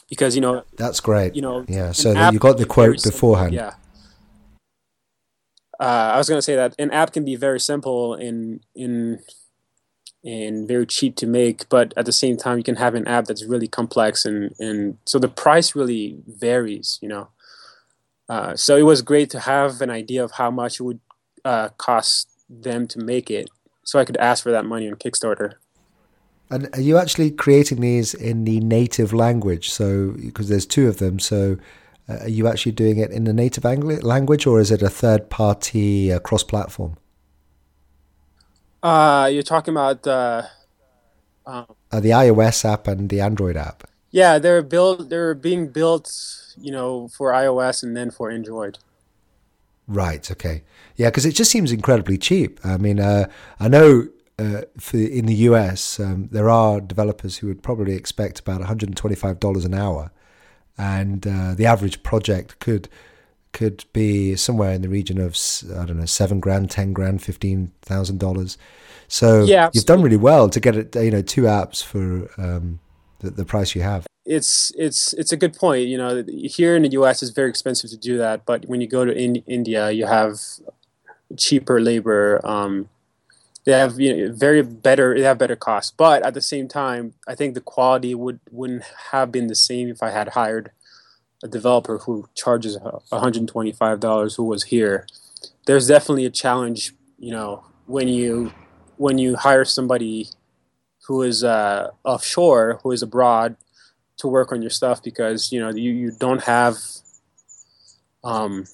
Because 0.08 0.34
you 0.34 0.40
know 0.40 0.64
that's 0.76 1.00
great. 1.00 1.34
You 1.34 1.42
know, 1.42 1.64
yeah. 1.68 1.92
So 1.92 2.30
you 2.30 2.38
got 2.38 2.58
the 2.58 2.66
quote 2.66 3.02
beforehand. 3.02 3.52
Yeah. 3.52 3.74
Uh, 5.80 6.12
I 6.14 6.18
was 6.18 6.28
going 6.28 6.38
to 6.38 6.42
say 6.42 6.56
that 6.56 6.74
an 6.78 6.90
app 6.90 7.12
can 7.12 7.24
be 7.24 7.36
very 7.36 7.60
simple 7.60 8.14
in 8.14 8.60
in 8.74 9.20
and 10.24 10.66
very 10.66 10.84
cheap 10.84 11.14
to 11.16 11.26
make, 11.26 11.68
but 11.68 11.94
at 11.96 12.04
the 12.04 12.12
same 12.12 12.36
time, 12.36 12.58
you 12.58 12.64
can 12.64 12.76
have 12.76 12.94
an 12.94 13.06
app 13.06 13.26
that's 13.26 13.44
really 13.44 13.68
complex, 13.68 14.24
and 14.24 14.54
and 14.58 14.98
so 15.06 15.18
the 15.18 15.28
price 15.28 15.76
really 15.76 16.18
varies, 16.26 16.98
you 17.00 17.08
know. 17.08 17.28
Uh, 18.28 18.54
so 18.56 18.76
it 18.76 18.82
was 18.82 19.00
great 19.00 19.30
to 19.30 19.40
have 19.40 19.80
an 19.80 19.90
idea 19.90 20.22
of 20.22 20.32
how 20.32 20.50
much 20.50 20.80
it 20.80 20.82
would 20.82 21.00
uh, 21.44 21.68
cost 21.78 22.28
them 22.50 22.86
to 22.88 22.98
make 22.98 23.30
it, 23.30 23.48
so 23.84 23.98
I 23.98 24.04
could 24.04 24.16
ask 24.16 24.42
for 24.42 24.50
that 24.50 24.64
money 24.64 24.88
on 24.88 24.96
Kickstarter. 24.96 25.54
And 26.50 26.68
are 26.72 26.80
you 26.80 26.96
actually 26.96 27.30
creating 27.30 27.80
these 27.80 28.14
in 28.14 28.44
the 28.44 28.58
native 28.60 29.12
language? 29.12 29.70
So 29.70 30.14
because 30.18 30.48
there's 30.48 30.66
two 30.66 30.88
of 30.88 30.98
them, 30.98 31.18
so 31.18 31.58
uh, 32.08 32.18
are 32.22 32.28
you 32.28 32.46
actually 32.48 32.72
doing 32.72 32.98
it 32.98 33.10
in 33.10 33.24
the 33.24 33.32
native 33.32 33.64
language, 33.64 34.46
or 34.46 34.60
is 34.60 34.70
it 34.70 34.82
a 34.82 34.88
third-party 34.88 36.12
uh, 36.12 36.18
cross-platform? 36.20 36.96
Uh, 38.82 39.28
you're 39.32 39.42
talking 39.42 39.74
about 39.74 40.02
the 40.02 40.48
um, 41.46 41.66
uh, 41.90 42.00
the 42.00 42.10
iOS 42.10 42.64
app 42.64 42.86
and 42.86 43.08
the 43.08 43.20
Android 43.20 43.56
app. 43.56 43.84
Yeah, 44.10 44.38
they're 44.38 44.62
built. 44.62 45.08
They're 45.08 45.34
being 45.34 45.68
built, 45.68 46.12
you 46.56 46.70
know, 46.70 47.08
for 47.08 47.32
iOS 47.32 47.82
and 47.82 47.96
then 47.96 48.10
for 48.10 48.30
Android. 48.30 48.78
Right. 49.86 50.30
Okay. 50.30 50.62
Yeah, 50.96 51.08
because 51.08 51.24
it 51.24 51.32
just 51.32 51.50
seems 51.50 51.72
incredibly 51.72 52.18
cheap. 52.18 52.60
I 52.64 52.76
mean, 52.76 53.00
uh, 53.00 53.28
I 53.58 53.68
know 53.68 54.08
uh, 54.38 54.62
for 54.78 54.98
in 54.98 55.26
the 55.26 55.34
US 55.34 55.98
um, 55.98 56.28
there 56.30 56.48
are 56.48 56.80
developers 56.80 57.38
who 57.38 57.48
would 57.48 57.62
probably 57.62 57.94
expect 57.94 58.40
about 58.40 58.60
125 58.60 59.40
dollars 59.40 59.64
an 59.64 59.74
hour 59.74 60.10
and 60.78 61.26
uh, 61.26 61.54
the 61.54 61.66
average 61.66 62.02
project 62.02 62.58
could 62.60 62.88
could 63.52 63.84
be 63.92 64.36
somewhere 64.36 64.72
in 64.72 64.82
the 64.82 64.88
region 64.88 65.20
of 65.20 65.36
I 65.76 65.84
don't 65.84 65.98
know 65.98 66.06
seven 66.06 66.40
grand, 66.40 66.70
ten 66.70 66.92
grand, 66.92 67.22
fifteen 67.22 67.72
thousand 67.82 68.20
dollars. 68.20 68.56
So 69.08 69.44
yeah, 69.44 69.70
you've 69.72 69.86
done 69.86 70.02
really 70.02 70.16
well 70.16 70.48
to 70.48 70.60
get 70.60 70.76
it. 70.76 70.94
You 70.94 71.10
know, 71.10 71.22
two 71.22 71.42
apps 71.42 71.82
for 71.82 72.30
um, 72.40 72.80
the, 73.20 73.30
the 73.30 73.44
price 73.44 73.74
you 73.74 73.82
have. 73.82 74.06
It's 74.24 74.70
it's 74.76 75.12
it's 75.14 75.32
a 75.32 75.36
good 75.36 75.54
point. 75.54 75.88
You 75.88 75.98
know, 75.98 76.24
here 76.28 76.76
in 76.76 76.82
the 76.82 76.90
U.S. 76.90 77.22
it's 77.22 77.32
very 77.32 77.48
expensive 77.48 77.90
to 77.90 77.96
do 77.96 78.18
that, 78.18 78.44
but 78.44 78.66
when 78.66 78.80
you 78.80 78.86
go 78.86 79.04
to 79.04 79.12
in, 79.12 79.36
India, 79.46 79.90
you 79.90 80.06
have 80.06 80.40
cheaper 81.36 81.80
labor. 81.80 82.40
Um, 82.44 82.88
they 83.68 83.78
have 83.78 84.00
you 84.00 84.28
know, 84.28 84.32
very 84.32 84.62
better 84.62 85.14
they 85.14 85.24
have 85.24 85.36
better 85.36 85.54
costs, 85.54 85.92
but 85.94 86.22
at 86.22 86.32
the 86.32 86.40
same 86.40 86.68
time, 86.68 87.12
I 87.28 87.34
think 87.34 87.52
the 87.52 87.60
quality 87.60 88.14
would 88.14 88.40
wouldn't 88.50 88.82
have 89.12 89.30
been 89.30 89.48
the 89.48 89.54
same 89.54 89.90
if 89.90 90.02
I 90.02 90.08
had 90.08 90.28
hired 90.28 90.70
a 91.44 91.48
developer 91.48 91.98
who 91.98 92.30
charges 92.34 92.78
$125 92.78 94.36
who 94.36 94.44
was 94.44 94.64
here. 94.64 95.06
There's 95.66 95.86
definitely 95.86 96.24
a 96.24 96.30
challenge, 96.30 96.94
you 97.18 97.30
know, 97.30 97.62
when 97.84 98.08
you 98.08 98.54
when 98.96 99.18
you 99.18 99.36
hire 99.36 99.66
somebody 99.66 100.30
who 101.06 101.20
is 101.20 101.44
uh, 101.44 101.90
offshore, 102.04 102.80
who 102.82 102.92
is 102.92 103.02
abroad, 103.02 103.58
to 104.16 104.28
work 104.28 104.50
on 104.50 104.62
your 104.62 104.70
stuff 104.70 105.02
because 105.02 105.52
you 105.52 105.60
know 105.60 105.68
you, 105.68 105.92
you 105.92 106.10
don't 106.10 106.44
have 106.44 106.78
um, 108.24 108.64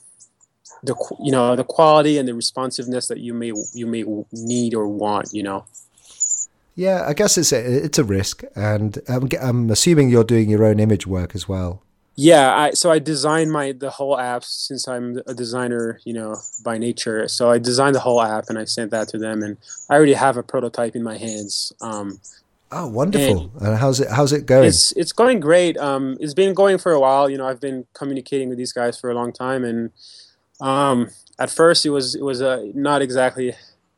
the 0.82 0.94
you 1.22 1.32
know 1.32 1.56
the 1.56 1.64
quality 1.64 2.18
and 2.18 2.28
the 2.28 2.34
responsiveness 2.34 3.08
that 3.08 3.18
you 3.18 3.34
may 3.34 3.52
you 3.72 3.86
may 3.86 4.04
need 4.32 4.74
or 4.74 4.86
want 4.86 5.32
you 5.32 5.42
know? 5.42 5.64
Yeah 6.76 7.04
i 7.06 7.14
guess 7.14 7.38
it's 7.38 7.52
a 7.52 7.84
it's 7.84 7.98
a 7.98 8.04
risk 8.04 8.42
and 8.54 8.98
I'm, 9.08 9.28
I'm 9.40 9.70
assuming 9.70 10.08
you're 10.08 10.24
doing 10.24 10.50
your 10.50 10.64
own 10.64 10.80
image 10.80 11.06
work 11.06 11.34
as 11.34 11.48
well. 11.48 11.82
Yeah 12.16 12.54
I, 12.56 12.70
so 12.72 12.90
i 12.90 12.98
designed 12.98 13.50
my 13.50 13.72
the 13.72 13.90
whole 13.90 14.18
app 14.18 14.44
since 14.44 14.86
i'm 14.86 15.20
a 15.26 15.34
designer 15.34 16.00
you 16.04 16.12
know 16.12 16.36
by 16.64 16.78
nature. 16.78 17.26
So 17.28 17.50
i 17.50 17.58
designed 17.58 17.94
the 17.94 18.00
whole 18.00 18.20
app 18.20 18.44
and 18.48 18.58
i 18.58 18.64
sent 18.64 18.90
that 18.90 19.08
to 19.08 19.18
them 19.18 19.42
and 19.42 19.56
i 19.88 19.94
already 19.94 20.14
have 20.14 20.36
a 20.36 20.42
prototype 20.42 20.94
in 20.94 21.02
my 21.02 21.16
hands 21.16 21.72
um, 21.80 22.20
oh 22.70 22.88
wonderful. 22.88 23.50
and, 23.58 23.68
and 23.68 23.78
how's 23.78 24.00
it 24.00 24.08
how's 24.10 24.32
it 24.32 24.46
going? 24.46 24.68
It's 24.68 24.92
it's 24.92 25.12
going 25.12 25.40
great. 25.40 25.76
Um, 25.78 26.16
it's 26.20 26.34
been 26.34 26.54
going 26.54 26.78
for 26.78 26.92
a 26.92 27.00
while. 27.00 27.30
You 27.30 27.38
know 27.38 27.46
i've 27.46 27.60
been 27.60 27.86
communicating 27.94 28.48
with 28.48 28.58
these 28.58 28.72
guys 28.72 28.98
for 28.98 29.10
a 29.10 29.14
long 29.14 29.32
time 29.32 29.64
and 29.64 29.90
um, 30.60 31.10
at 31.38 31.50
first, 31.50 31.84
it 31.84 31.90
was 31.90 32.14
it 32.14 32.22
was 32.22 32.40
uh, 32.40 32.64
not 32.74 33.02
exactly 33.02 33.54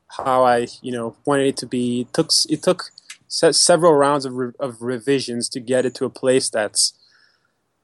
how 0.09 0.45
I 0.45 0.66
you 0.83 0.92
know 0.92 1.16
wanted 1.25 1.47
it 1.49 1.57
to 1.59 1.66
be. 1.66 2.03
It 2.03 2.12
took 2.12 2.31
it 2.49 2.62
took 2.62 2.85
several 3.29 3.95
rounds 3.95 4.25
of, 4.25 4.35
re- 4.35 4.53
of 4.59 4.81
revisions 4.81 5.49
to 5.51 5.61
get 5.61 5.85
it 5.85 5.95
to 5.97 6.05
a 6.05 6.11
place 6.11 6.49
that's 6.49 6.95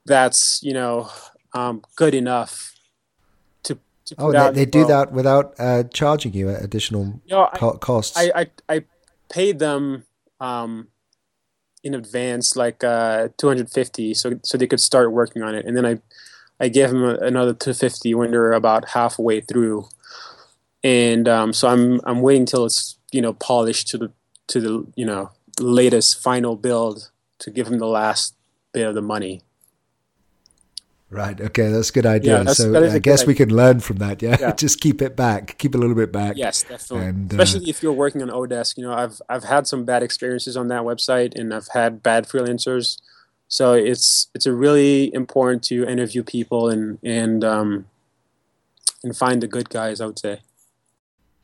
that's 0.06 0.60
you 0.62 0.72
know 0.72 1.10
um, 1.54 1.82
good 1.96 2.14
enough 2.14 2.74
to. 3.64 3.78
to 4.06 4.14
oh, 4.18 4.32
they, 4.32 4.50
they 4.50 4.66
do 4.66 4.84
that 4.86 5.12
without 5.12 5.54
uh, 5.58 5.82
charging 5.84 6.32
you 6.32 6.48
additional 6.48 7.20
you 7.26 7.36
know, 7.36 7.48
co- 7.54 7.76
costs. 7.78 8.16
I, 8.16 8.32
I 8.34 8.46
I 8.68 8.84
paid 9.30 9.58
them 9.58 10.04
um, 10.40 10.88
in 11.84 11.94
advance, 11.94 12.56
like 12.56 12.82
uh, 12.82 13.28
two 13.36 13.48
hundred 13.48 13.70
fifty, 13.70 14.14
so 14.14 14.40
so 14.42 14.56
they 14.56 14.66
could 14.66 14.80
start 14.80 15.12
working 15.12 15.42
on 15.42 15.54
it, 15.54 15.66
and 15.66 15.76
then 15.76 15.84
I 15.84 16.00
I 16.62 16.68
gave 16.68 16.90
him 16.90 17.02
a, 17.02 17.16
another 17.16 17.52
250 17.52 18.14
when 18.14 18.30
they're 18.30 18.52
about 18.52 18.90
halfway 18.90 19.40
through, 19.40 19.88
and 20.84 21.28
um, 21.28 21.52
so 21.52 21.68
I'm 21.68 22.00
I'm 22.04 22.22
waiting 22.22 22.46
till 22.46 22.64
it's 22.64 22.96
you 23.10 23.20
know 23.20 23.32
polished 23.34 23.88
to 23.88 23.98
the 23.98 24.12
to 24.46 24.60
the 24.60 24.86
you 24.94 25.04
know 25.04 25.32
latest 25.60 26.22
final 26.22 26.54
build 26.54 27.10
to 27.40 27.50
give 27.50 27.66
him 27.66 27.78
the 27.78 27.86
last 27.86 28.36
bit 28.72 28.86
of 28.86 28.94
the 28.94 29.02
money. 29.02 29.42
Right. 31.10 31.38
Okay, 31.38 31.68
that's 31.68 31.90
a 31.90 31.92
good 31.92 32.06
idea. 32.06 32.42
Yeah, 32.42 32.52
so 32.54 32.90
I 32.90 32.98
guess 32.98 33.26
we 33.26 33.34
can 33.34 33.54
learn 33.54 33.80
from 33.80 33.96
that. 33.98 34.22
Yeah? 34.22 34.38
yeah? 34.40 34.52
just 34.56 34.80
keep 34.80 35.02
it 35.02 35.14
back, 35.14 35.58
keep 35.58 35.74
a 35.74 35.78
little 35.78 35.94
bit 35.94 36.10
back. 36.10 36.38
Yes, 36.38 36.62
definitely. 36.62 37.06
And, 37.06 37.34
uh, 37.34 37.42
Especially 37.42 37.68
if 37.68 37.82
you're 37.82 37.92
working 37.92 38.22
on 38.22 38.30
Odesk. 38.30 38.78
You 38.78 38.84
know, 38.84 38.94
I've 38.94 39.20
I've 39.28 39.44
had 39.44 39.66
some 39.66 39.84
bad 39.84 40.02
experiences 40.02 40.56
on 40.56 40.68
that 40.68 40.82
website, 40.82 41.38
and 41.38 41.52
I've 41.52 41.68
had 41.74 42.02
bad 42.02 42.28
freelancers 42.28 42.98
so 43.52 43.74
it's 43.74 44.28
it's 44.34 44.46
a 44.46 44.52
really 44.54 45.12
important 45.12 45.62
to 45.64 45.86
interview 45.86 46.22
people 46.22 46.70
and 46.70 46.98
and 47.02 47.44
um, 47.44 47.84
and 49.04 49.14
find 49.14 49.42
the 49.42 49.46
good 49.46 49.68
guys. 49.68 50.00
I 50.00 50.06
would 50.06 50.18
say. 50.18 50.40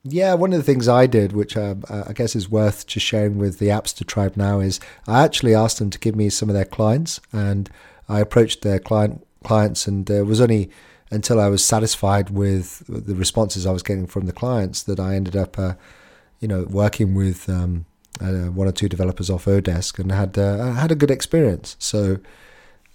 Yeah, 0.05 0.33
one 0.33 0.55
of 0.55 0.59
the 0.59 0.64
things 0.64 0.88
I 0.88 1.07
did, 1.07 1.33
which 1.33 1.55
uh, 1.55 1.75
I 1.90 2.14
guess 2.14 2.35
is 2.35 2.49
worth 2.49 2.87
just 2.87 3.05
sharing 3.05 3.37
with 3.37 3.59
the 3.59 3.66
Appster 3.66 4.07
tribe 4.07 4.38
now, 4.38 4.61
is 4.61 4.81
I 5.07 5.23
actually 5.23 5.55
asked 5.55 5.79
them 5.79 5.90
to 5.90 5.99
give 5.99 6.16
me 6.16 6.31
some 6.31 6.49
of 6.49 6.55
their 6.55 6.64
clients, 6.64 7.21
and 7.31 7.68
I 8.09 8.21
approached 8.21 8.62
their 8.62 8.79
client 8.79 9.27
clients, 9.44 9.87
and 9.87 10.09
it 10.09 10.25
was 10.25 10.40
only 10.40 10.71
until 11.11 11.38
I 11.38 11.49
was 11.49 11.62
satisfied 11.62 12.31
with 12.31 12.85
the 12.88 13.14
responses 13.14 13.66
I 13.66 13.73
was 13.73 13.83
getting 13.83 14.07
from 14.07 14.25
the 14.25 14.33
clients 14.33 14.83
that 14.85 14.99
I 14.99 15.14
ended 15.14 15.37
up, 15.37 15.59
uh, 15.59 15.75
you 16.40 16.49
know, 16.49 16.62
working 16.71 17.14
with 17.14 17.51
um, 17.51 17.85
uh, 18.20 18.50
one 18.50 18.68
or 18.68 18.72
two 18.72 18.88
developers 18.88 19.31
off 19.31 19.44
Odesk 19.46 19.98
and 19.98 20.12
had 20.12 20.38
uh, 20.38 20.72
had 20.72 20.90
a 20.90 20.94
good 20.94 21.11
experience. 21.11 21.76
So 21.78 22.18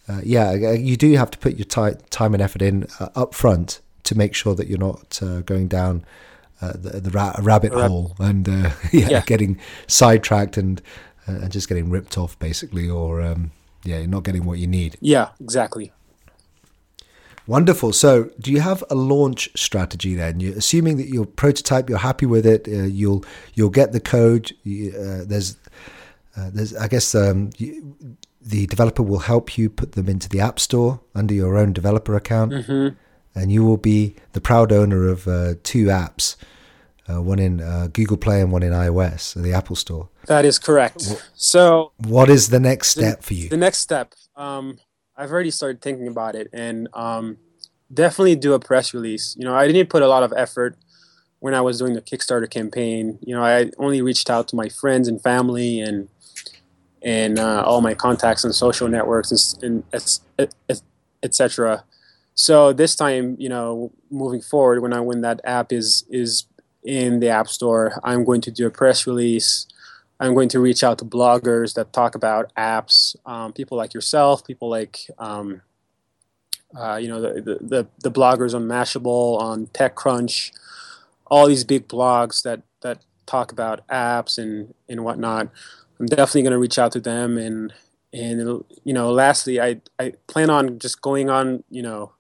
uh, 0.08 0.22
yeah, 0.24 0.50
uh, 0.50 0.72
you 0.72 0.98
do 0.98 1.12
have 1.14 1.32
to 1.32 1.38
put 1.38 1.56
your 1.56 1.66
t- 1.66 2.00
time 2.10 2.34
and 2.34 2.42
effort 2.42 2.62
in 2.62 2.88
uh, 3.00 3.10
up 3.16 3.34
front 3.34 3.82
to 4.04 4.18
make 4.18 4.36
sure 4.36 4.54
that 4.56 4.68
you're 4.68 4.80
not 4.80 5.20
uh, 5.22 5.42
going 5.42 5.68
down 5.68 6.06
the, 6.62 7.02
the 7.02 7.10
ra- 7.10 7.36
rabbit 7.42 7.74
hole 7.74 8.16
and 8.20 8.48
yeah, 8.48 8.72
yeah, 8.92 9.22
getting 9.26 9.60
sidetracked 9.88 10.56
and 10.56 10.82
and 11.26 11.52
just 11.52 11.68
getting 11.68 11.90
ripped 11.90 12.18
off 12.18 12.40
basically, 12.40 12.90
or 12.90 13.22
um, 13.22 13.52
yeah, 13.84 13.98
you're 13.98 14.08
not 14.08 14.24
getting 14.24 14.46
what 14.46 14.60
you 14.60 14.68
need. 14.68 14.98
Yeah, 15.02 15.30
exactly. 15.42 15.92
Wonderful. 17.46 17.92
So, 17.92 18.30
do 18.40 18.52
you 18.52 18.62
have 18.62 18.84
a 18.90 18.96
launch 18.96 19.50
strategy 19.56 20.16
then? 20.16 20.40
You're 20.40 20.58
assuming 20.58 20.98
that 20.98 21.10
your 21.10 21.26
prototype, 21.26 21.90
you're 21.90 21.98
happy 21.98 22.26
with 22.26 22.46
it. 22.46 22.68
Uh, 22.68 22.84
you'll 22.84 23.26
you'll 23.54 23.70
get 23.70 23.92
the 23.92 24.00
code. 24.00 24.52
Uh, 24.66 25.26
there's 25.26 25.58
uh, 26.38 26.50
there's 26.54 26.76
I 26.76 26.88
guess 26.88 27.14
um, 27.14 27.50
you, 27.58 27.96
the 28.42 28.66
developer 28.68 29.04
will 29.04 29.20
help 29.20 29.58
you 29.58 29.70
put 29.70 29.94
them 29.94 30.08
into 30.08 30.30
the 30.30 30.40
app 30.40 30.60
store 30.60 31.02
under 31.14 31.34
your 31.34 31.58
own 31.58 31.74
developer 31.74 32.16
account, 32.16 32.54
mm-hmm. 32.54 32.96
and 33.38 33.52
you 33.52 33.66
will 33.66 33.78
be 33.78 34.16
the 34.32 34.42
proud 34.42 34.72
owner 34.72 35.08
of 35.08 35.28
uh, 35.28 35.56
two 35.64 35.86
apps, 35.88 36.38
uh, 37.10 37.22
one 37.22 37.40
in 37.40 37.60
uh, 37.60 37.88
Google 37.92 38.18
Play 38.18 38.42
and 38.42 38.52
one 38.54 38.64
in 38.64 38.72
iOS, 38.72 39.42
the 39.42 39.54
Apple 39.54 39.76
Store. 39.76 40.10
That 40.28 40.46
is 40.46 40.60
correct. 40.60 41.22
So, 41.36 41.92
what 41.98 42.30
is 42.30 42.50
the 42.50 42.60
next 42.60 42.90
step 42.90 43.18
the, 43.18 43.24
for 43.24 43.34
you? 43.34 43.50
The 43.50 43.58
next 43.58 43.80
step. 43.80 44.14
Um, 44.38 44.80
I've 45.16 45.32
already 45.32 45.52
started 45.52 45.82
thinking 45.82 46.08
about 46.08 46.36
it, 46.36 46.50
and 46.54 46.88
um, 46.94 47.38
definitely 47.94 48.36
do 48.36 48.54
a 48.54 48.60
press 48.60 48.94
release. 48.94 49.36
You 49.38 49.46
know, 49.46 49.56
I 49.56 49.68
didn't 49.68 49.90
put 49.90 50.02
a 50.02 50.08
lot 50.08 50.24
of 50.24 50.34
effort 50.36 50.76
when 51.40 51.54
I 51.54 51.62
was 51.62 51.78
doing 51.78 51.94
the 51.94 52.02
Kickstarter 52.02 52.50
campaign. 52.50 53.20
You 53.22 53.36
know, 53.36 53.44
I 53.44 53.70
only 53.78 54.02
reached 54.02 54.30
out 54.30 54.48
to 54.50 54.56
my 54.56 54.70
friends 54.70 55.08
and 55.08 55.22
family 55.22 55.80
and 55.80 56.10
and 57.02 57.38
uh, 57.38 57.64
all 57.66 57.82
my 57.82 57.94
contacts 57.94 58.46
on 58.46 58.54
social 58.54 58.88
networks 58.88 59.56
and, 59.62 59.84
and 59.92 60.82
etc. 61.22 61.84
So 62.36 62.74
this 62.74 62.96
time, 62.96 63.36
you 63.38 63.50
know, 63.50 63.92
moving 64.10 64.42
forward, 64.42 64.82
when 64.82 64.94
I 64.94 65.02
when 65.02 65.22
that 65.22 65.42
app 65.44 65.72
is 65.72 66.06
is 66.10 66.46
in 66.84 67.20
the 67.20 67.30
app 67.30 67.48
store, 67.48 68.00
I'm 68.04 68.24
going 68.24 68.42
to 68.42 68.52
do 68.52 68.66
a 68.66 68.70
press 68.70 69.06
release. 69.06 69.68
I'm 70.24 70.34
going 70.34 70.48
to 70.50 70.62
reach 70.62 70.86
out 70.86 71.00
to 71.00 71.06
bloggers 71.06 71.74
that 71.74 71.92
talk 71.92 72.16
about 72.16 72.54
apps, 72.56 73.14
um, 73.26 73.52
people 73.52 73.78
like 73.78 73.94
yourself, 73.94 74.48
people 74.48 74.70
like 74.70 75.00
um, 75.20 75.62
uh, 76.74 76.96
you 76.96 77.10
know 77.10 77.20
the, 77.20 77.42
the, 77.42 77.58
the 77.62 77.88
the 78.04 78.12
bloggers 78.12 78.56
on 78.56 78.66
Mashable, 78.66 79.38
on 79.42 79.68
TechCrunch, 79.68 80.54
all 81.28 81.46
these 81.46 81.66
big 81.66 81.90
blogs 81.90 82.42
that 82.44 82.62
that 82.82 83.04
talk 83.26 83.52
about 83.52 83.86
apps 83.90 84.38
and 84.38 84.74
and 84.88 85.04
whatnot. 85.04 85.50
I'm 86.00 86.06
definitely 86.06 86.44
going 86.44 86.52
to 86.52 86.58
reach 86.58 86.80
out 86.80 86.94
to 86.94 87.02
them 87.02 87.38
and 87.38 87.74
and 88.14 88.64
you 88.86 88.94
know 88.94 89.12
lastly 89.12 89.60
I 89.60 89.82
I 90.00 90.14
plan 90.28 90.50
on 90.50 90.80
just 90.80 91.02
going 91.02 91.30
on 91.30 91.66
you 91.70 91.82
know 91.82 92.14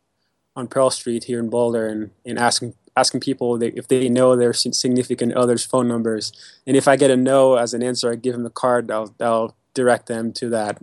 on 0.57 0.67
Pearl 0.67 0.89
Street 0.89 1.23
here 1.23 1.39
in 1.39 1.49
Boulder 1.49 1.87
and 1.87 2.11
and 2.25 2.37
asking 2.37 2.73
asking 2.95 3.21
people 3.21 3.61
if 3.61 3.87
they 3.87 4.07
know 4.09 4.35
their 4.35 4.53
significant 4.53 5.33
others' 5.33 5.65
phone 5.65 5.87
numbers, 5.87 6.31
and 6.67 6.77
if 6.77 6.87
I 6.87 6.95
get 6.95 7.11
a 7.11 7.17
no 7.17 7.55
as 7.55 7.73
an 7.73 7.81
answer, 7.81 8.11
I 8.11 8.15
give 8.15 8.33
them 8.33 8.43
the 8.43 8.49
card. 8.49 8.91
I'll, 8.91 9.13
I'll 9.19 9.55
direct 9.73 10.07
them 10.07 10.31
to 10.33 10.49
that 10.49 10.81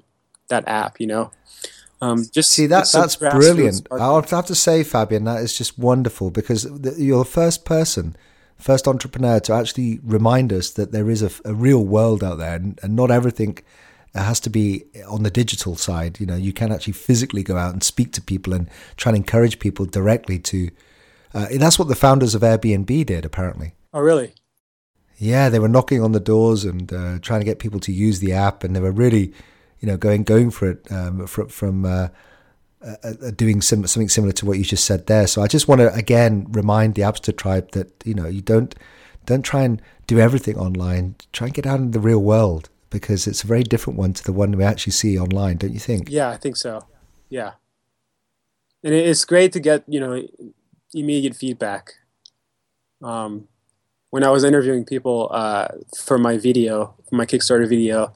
that 0.49 0.67
app. 0.67 1.01
You 1.01 1.07
know, 1.07 1.31
um, 2.01 2.27
just 2.33 2.51
see 2.51 2.67
that 2.67 2.91
that's 2.93 3.17
brilliant. 3.17 3.87
I'll 3.91 4.23
have 4.23 4.47
to 4.47 4.55
say, 4.55 4.83
Fabien, 4.83 5.25
that 5.25 5.43
is 5.43 5.57
just 5.57 5.79
wonderful 5.79 6.31
because 6.31 6.65
you're 6.99 7.25
the 7.25 7.31
first 7.31 7.65
person, 7.65 8.17
first 8.59 8.89
entrepreneur 8.89 9.39
to 9.41 9.53
actually 9.53 10.01
remind 10.03 10.53
us 10.53 10.71
that 10.71 10.93
there 10.93 11.11
is 11.11 11.23
a, 11.23 11.31
a 11.45 11.55
real 11.55 11.85
world 11.85 12.25
out 12.25 12.39
there, 12.39 12.57
and, 12.57 12.79
and 12.83 12.97
not 12.97 13.11
everything 13.11 13.59
has 14.15 14.41
to 14.41 14.51
be 14.51 14.85
on 15.09 15.23
the 15.23 15.31
digital 15.31 15.77
side. 15.77 16.19
You 16.19 16.27
know, 16.27 16.35
you 16.35 16.53
can 16.53 16.73
actually 16.73 16.95
physically 16.95 17.45
go 17.45 17.57
out 17.57 17.73
and 17.73 17.85
speak 17.85 18.13
to 18.15 18.21
people 18.21 18.53
and 18.53 18.69
try 18.97 19.11
and 19.11 19.17
encourage 19.17 19.61
people 19.61 19.87
directly 19.87 20.41
to. 20.41 20.71
Uh, 21.33 21.47
that's 21.53 21.79
what 21.79 21.89
the 21.89 21.95
founders 21.95 22.35
of 22.35 22.43
Airbnb 22.43 23.07
did, 23.07 23.25
apparently. 23.25 23.75
Oh, 23.93 24.01
really? 24.01 24.35
Yeah, 25.17 25.49
they 25.49 25.59
were 25.59 25.69
knocking 25.69 26.03
on 26.03 26.13
the 26.13 26.21
doors 26.21 26.65
and 26.65 26.93
uh, 26.93 27.19
trying 27.21 27.41
to 27.41 27.45
get 27.45 27.59
people 27.59 27.81
to 27.81 27.93
use 27.93 28.21
the 28.21 28.33
app, 28.33 28.65
and 28.65 28.75
they 28.75 28.81
were 28.81 28.91
really 28.91 29.33
you 29.81 29.89
know, 29.89 29.97
going 29.97 30.23
going 30.23 30.51
for 30.51 30.71
it 30.71 30.93
um, 30.93 31.27
from 31.27 31.49
from 31.49 31.85
uh, 31.85 32.09
uh, 32.83 32.95
uh, 33.03 33.31
doing 33.35 33.61
sim- 33.61 33.87
something 33.87 34.09
similar 34.09 34.33
to 34.33 34.47
what 34.47 34.59
you 34.59 34.65
just 34.65 34.85
said 34.85 35.07
there. 35.07 35.27
So 35.27 35.43
I 35.43 35.47
just 35.47 35.69
want 35.69 35.81
to 35.81 35.93
again 35.95 36.47
remind 36.51 36.95
the 36.95 37.03
Appster 37.03 37.37
tribe 37.37 37.73
that 37.73 37.91
you 38.05 38.15
know 38.15 38.27
you 38.27 38.43
don't 38.43 38.75
don't 39.27 39.43
try 39.43 39.63
and 39.63 39.83
do 40.07 40.21
everything 40.21 40.59
online. 40.59 41.17
Try 41.33 41.47
and 41.47 41.55
get 41.55 41.67
out 41.67 41.81
in 41.81 41.91
the 41.91 42.01
real 42.01 42.21
world 42.21 42.69
because 42.91 43.27
it's 43.27 43.43
a 43.43 43.47
very 43.47 43.63
different 43.63 43.99
one 43.99 44.13
to 44.13 44.25
the 44.25 44.33
one 44.33 44.53
we 44.53 44.65
actually 44.65 44.93
see 44.93 45.19
online, 45.19 45.57
don't 45.57 45.73
you 45.73 45.79
think? 45.79 46.11
Yeah, 46.11 46.29
I 46.29 46.37
think 46.37 46.57
so. 46.57 46.87
Yeah, 47.31 47.53
and 48.85 48.93
it's 48.93 49.25
great 49.25 49.53
to 49.53 49.61
get 49.61 49.85
you 49.89 50.01
know 50.01 50.23
immediate 50.95 51.37
feedback. 51.37 51.95
Um, 53.03 53.49
when 54.11 54.25
I 54.25 54.31
was 54.31 54.45
interviewing 54.45 54.85
people 54.85 55.29
uh, 55.33 55.69
for 55.97 56.19
my 56.19 56.37
video, 56.37 56.95
for 57.09 57.17
my 57.17 57.27
Kickstarter 57.27 57.69
video, 57.69 58.13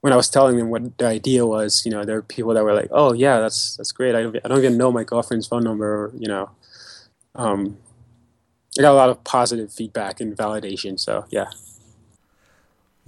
when 0.00 0.12
I 0.12 0.16
was 0.16 0.30
telling 0.30 0.56
them 0.56 0.70
what 0.70 0.96
the 0.98 1.06
idea 1.06 1.44
was, 1.44 1.82
you 1.84 1.90
know, 1.90 2.04
there 2.04 2.16
were 2.16 2.22
people 2.22 2.54
that 2.54 2.62
were 2.64 2.74
like, 2.74 2.88
"Oh 2.92 3.12
yeah, 3.12 3.40
that's 3.40 3.76
that's 3.76 3.92
great. 3.92 4.14
I 4.14 4.22
don't, 4.22 4.36
I 4.44 4.48
don't 4.48 4.58
even 4.58 4.78
know 4.78 4.92
my 4.92 5.04
girlfriend's 5.04 5.46
phone 5.48 5.64
number." 5.64 6.04
Or, 6.04 6.12
you 6.16 6.28
know, 6.28 6.50
um, 7.34 7.78
I 8.78 8.82
got 8.82 8.92
a 8.92 8.94
lot 8.94 9.10
of 9.10 9.24
positive 9.24 9.72
feedback 9.72 10.20
and 10.20 10.36
validation. 10.36 10.98
So 11.00 11.26
yeah. 11.30 11.46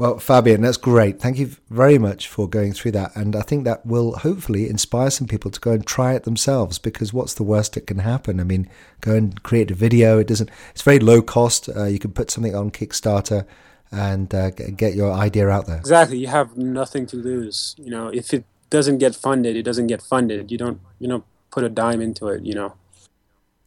Well, 0.00 0.18
Fabien, 0.18 0.62
that's 0.62 0.78
great. 0.78 1.20
Thank 1.20 1.38
you 1.38 1.50
very 1.68 1.98
much 1.98 2.26
for 2.26 2.48
going 2.48 2.72
through 2.72 2.92
that, 2.92 3.14
and 3.14 3.36
I 3.36 3.42
think 3.42 3.64
that 3.64 3.84
will 3.84 4.16
hopefully 4.16 4.66
inspire 4.66 5.10
some 5.10 5.26
people 5.26 5.50
to 5.50 5.60
go 5.60 5.72
and 5.72 5.86
try 5.86 6.14
it 6.14 6.22
themselves. 6.22 6.78
Because 6.78 7.12
what's 7.12 7.34
the 7.34 7.42
worst 7.42 7.74
that 7.74 7.86
can 7.86 7.98
happen? 7.98 8.40
I 8.40 8.44
mean, 8.44 8.66
go 9.02 9.14
and 9.14 9.42
create 9.42 9.70
a 9.70 9.74
video. 9.74 10.18
It 10.18 10.28
doesn't. 10.28 10.48
It's 10.70 10.80
very 10.80 11.00
low 11.00 11.20
cost. 11.20 11.68
Uh, 11.68 11.84
you 11.84 11.98
can 11.98 12.12
put 12.12 12.30
something 12.30 12.54
on 12.54 12.70
Kickstarter 12.70 13.44
and 13.92 14.34
uh, 14.34 14.48
get 14.52 14.94
your 14.94 15.12
idea 15.12 15.50
out 15.50 15.66
there. 15.66 15.76
Exactly. 15.76 16.16
You 16.16 16.28
have 16.28 16.56
nothing 16.56 17.04
to 17.08 17.16
lose. 17.16 17.76
You 17.76 17.90
know, 17.90 18.08
if 18.08 18.32
it 18.32 18.46
doesn't 18.70 19.00
get 19.00 19.14
funded, 19.14 19.54
it 19.54 19.64
doesn't 19.64 19.88
get 19.88 20.00
funded. 20.00 20.50
You 20.50 20.56
don't, 20.56 20.80
you 20.98 21.08
know, 21.08 21.24
put 21.50 21.62
a 21.62 21.68
dime 21.68 22.00
into 22.00 22.28
it. 22.28 22.42
You 22.42 22.54
know. 22.54 22.72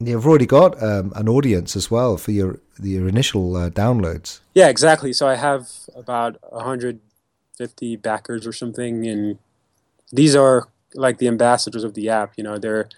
You've 0.08 0.26
already 0.26 0.46
got 0.46 0.82
um, 0.82 1.14
an 1.16 1.30
audience 1.30 1.76
as 1.76 1.90
well 1.90 2.18
for 2.18 2.32
your 2.32 2.60
your 2.82 3.08
initial 3.08 3.56
uh, 3.56 3.70
downloads. 3.70 4.40
Yeah, 4.54 4.68
exactly. 4.68 5.14
So 5.14 5.28
I 5.28 5.36
have 5.36 5.70
about 5.96 6.38
150 6.52 7.96
backers 7.98 8.48
or 8.48 8.54
something, 8.54 9.08
and 9.08 9.38
these 10.12 10.36
are 10.36 10.68
like 10.96 11.18
the 11.18 11.28
ambassadors 11.28 11.84
of 11.84 11.94
the 11.94 12.10
app. 12.10 12.34
You 12.38 12.44
know, 12.44 12.58
they're 12.58 12.90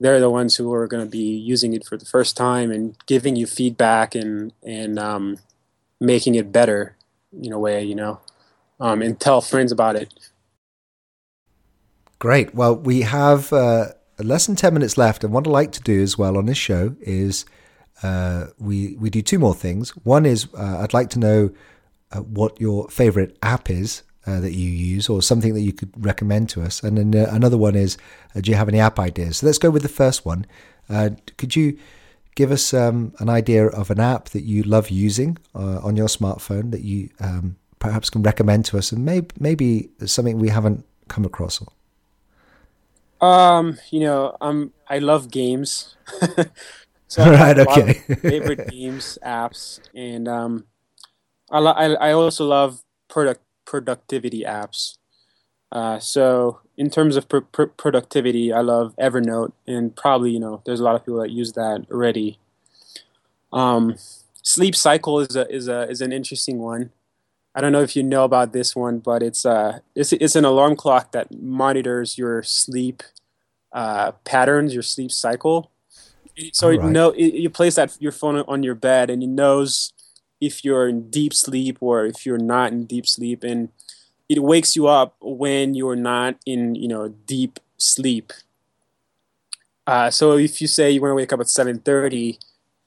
they're 0.00 0.20
the 0.20 0.30
ones 0.30 0.56
who 0.56 0.72
are 0.72 0.86
going 0.86 1.04
to 1.04 1.10
be 1.10 1.36
using 1.36 1.72
it 1.72 1.84
for 1.84 1.96
the 1.96 2.04
first 2.04 2.36
time 2.36 2.70
and 2.70 2.96
giving 3.06 3.36
you 3.36 3.46
feedback 3.46 4.14
and 4.14 4.52
and 4.62 4.98
um, 4.98 5.38
making 6.00 6.34
it 6.34 6.52
better 6.52 6.96
in 7.42 7.52
a 7.52 7.58
way, 7.58 7.82
you 7.82 7.94
know, 7.94 8.20
um, 8.80 9.02
and 9.02 9.20
tell 9.20 9.40
friends 9.40 9.72
about 9.72 9.96
it. 9.96 10.12
Great. 12.18 12.54
Well, 12.54 12.76
we 12.76 13.02
have 13.02 13.52
uh, 13.52 13.88
less 14.18 14.46
than 14.46 14.56
10 14.56 14.74
minutes 14.74 14.96
left. 14.96 15.24
And 15.24 15.32
what 15.32 15.46
I'd 15.46 15.50
like 15.50 15.72
to 15.72 15.80
do 15.80 16.02
as 16.02 16.16
well 16.18 16.36
on 16.36 16.46
this 16.46 16.58
show 16.58 16.94
is 17.00 17.44
uh, 18.02 18.46
we, 18.58 18.96
we 18.96 19.10
do 19.10 19.22
two 19.22 19.38
more 19.38 19.54
things. 19.54 19.90
One 20.04 20.26
is 20.26 20.48
uh, 20.54 20.78
I'd 20.80 20.94
like 20.94 21.10
to 21.10 21.18
know 21.18 21.50
uh, 22.12 22.20
what 22.20 22.60
your 22.60 22.88
favorite 22.88 23.36
app 23.42 23.70
is 23.70 24.02
uh, 24.26 24.40
that 24.40 24.52
you 24.52 24.68
use 24.70 25.08
or 25.08 25.22
something 25.22 25.54
that 25.54 25.60
you 25.60 25.72
could 25.72 25.92
recommend 26.04 26.48
to 26.50 26.62
us. 26.62 26.82
And 26.82 26.98
then 26.98 27.26
uh, 27.26 27.30
another 27.32 27.58
one 27.58 27.74
is 27.74 27.96
do 28.40 28.50
you 28.50 28.56
have 28.56 28.68
any 28.68 28.80
app 28.80 28.98
ideas? 28.98 29.38
So 29.38 29.46
let's 29.46 29.58
go 29.58 29.70
with 29.70 29.82
the 29.82 29.88
first 29.88 30.24
one. 30.24 30.46
could 30.88 31.56
you 31.56 31.78
give 32.34 32.50
us 32.50 32.74
um, 32.74 33.14
an 33.18 33.28
idea 33.28 33.66
of 33.66 33.90
an 33.90 34.00
app 34.00 34.30
that 34.30 34.42
you 34.42 34.62
love 34.62 34.90
using 34.90 35.38
uh, 35.54 35.78
on 35.78 35.96
your 35.96 36.08
smartphone 36.08 36.70
that 36.72 36.82
you 36.82 37.10
um, 37.20 37.56
perhaps 37.78 38.10
can 38.10 38.22
recommend 38.22 38.64
to 38.66 38.78
us, 38.78 38.92
and 38.92 39.04
maybe 39.04 39.28
maybe 39.38 39.90
something 40.06 40.38
we 40.38 40.48
haven't 40.48 40.84
come 41.08 41.24
across. 41.24 41.62
Um, 43.24 43.78
you 43.90 44.00
know, 44.00 44.36
um, 44.40 44.72
I 44.88 44.98
love 44.98 45.30
games. 45.30 45.96
so 47.08 47.30
right. 47.30 47.58
Okay. 47.58 47.94
favorite 48.28 48.66
games, 48.66 49.18
apps, 49.24 49.80
and 49.94 50.28
um, 50.28 50.66
I, 51.50 51.58
lo- 51.58 51.72
I 51.72 51.94
I 51.94 52.12
also 52.12 52.44
love 52.44 52.82
product 53.08 53.40
productivity 53.64 54.42
apps. 54.42 54.98
Uh, 55.72 55.98
so 55.98 56.60
in 56.76 56.90
terms 56.90 57.16
of 57.16 57.28
pr- 57.28 57.48
pr- 57.52 57.74
productivity, 57.76 58.52
I 58.52 58.60
love 58.60 58.94
Evernote, 59.00 59.52
and 59.66 59.96
probably 59.96 60.30
you 60.32 60.40
know 60.40 60.62
there's 60.66 60.80
a 60.80 60.84
lot 60.84 60.96
of 60.96 61.04
people 61.04 61.20
that 61.20 61.30
use 61.30 61.52
that 61.54 61.86
already. 61.90 62.38
Um, 63.52 63.96
sleep 64.42 64.76
cycle 64.76 65.20
is 65.20 65.34
a 65.34 65.48
is 65.50 65.68
a 65.68 65.88
is 65.88 66.02
an 66.02 66.12
interesting 66.12 66.58
one. 66.58 66.90
I 67.54 67.60
don't 67.60 67.72
know 67.72 67.82
if 67.82 67.96
you 67.96 68.02
know 68.02 68.24
about 68.24 68.52
this 68.52 68.76
one, 68.76 68.98
but 68.98 69.22
it's 69.22 69.46
uh 69.46 69.78
it's 69.94 70.12
it's 70.12 70.36
an 70.36 70.44
alarm 70.44 70.76
clock 70.76 71.12
that 71.12 71.32
monitors 71.40 72.18
your 72.18 72.42
sleep 72.42 73.02
uh, 73.74 74.12
patterns, 74.24 74.72
your 74.72 74.82
sleep 74.82 75.10
cycle. 75.10 75.70
So 76.52 76.68
right. 76.68 76.78
it 76.78 76.84
know 76.84 77.10
it, 77.10 77.34
you 77.34 77.50
place 77.50 77.74
that 77.74 77.96
your 78.00 78.12
phone 78.12 78.36
on 78.48 78.62
your 78.62 78.74
bed, 78.74 79.10
and 79.10 79.22
it 79.22 79.28
knows 79.28 79.92
if 80.40 80.64
you're 80.64 80.88
in 80.88 81.10
deep 81.10 81.34
sleep 81.34 81.78
or 81.80 82.06
if 82.06 82.24
you're 82.24 82.38
not 82.38 82.72
in 82.72 82.86
deep 82.86 83.06
sleep, 83.06 83.44
and 83.44 83.68
it 84.28 84.42
wakes 84.42 84.74
you 84.74 84.86
up 84.86 85.16
when 85.20 85.74
you're 85.74 85.96
not 85.96 86.36
in 86.46 86.74
you 86.74 86.88
know 86.88 87.08
deep 87.08 87.60
sleep. 87.76 88.32
Uh, 89.86 90.10
so 90.10 90.38
if 90.38 90.60
you 90.60 90.66
say 90.66 90.90
you 90.90 91.00
want 91.00 91.10
to 91.10 91.16
wake 91.16 91.32
up 91.32 91.40
at 91.40 91.46
7:30, 91.46 92.38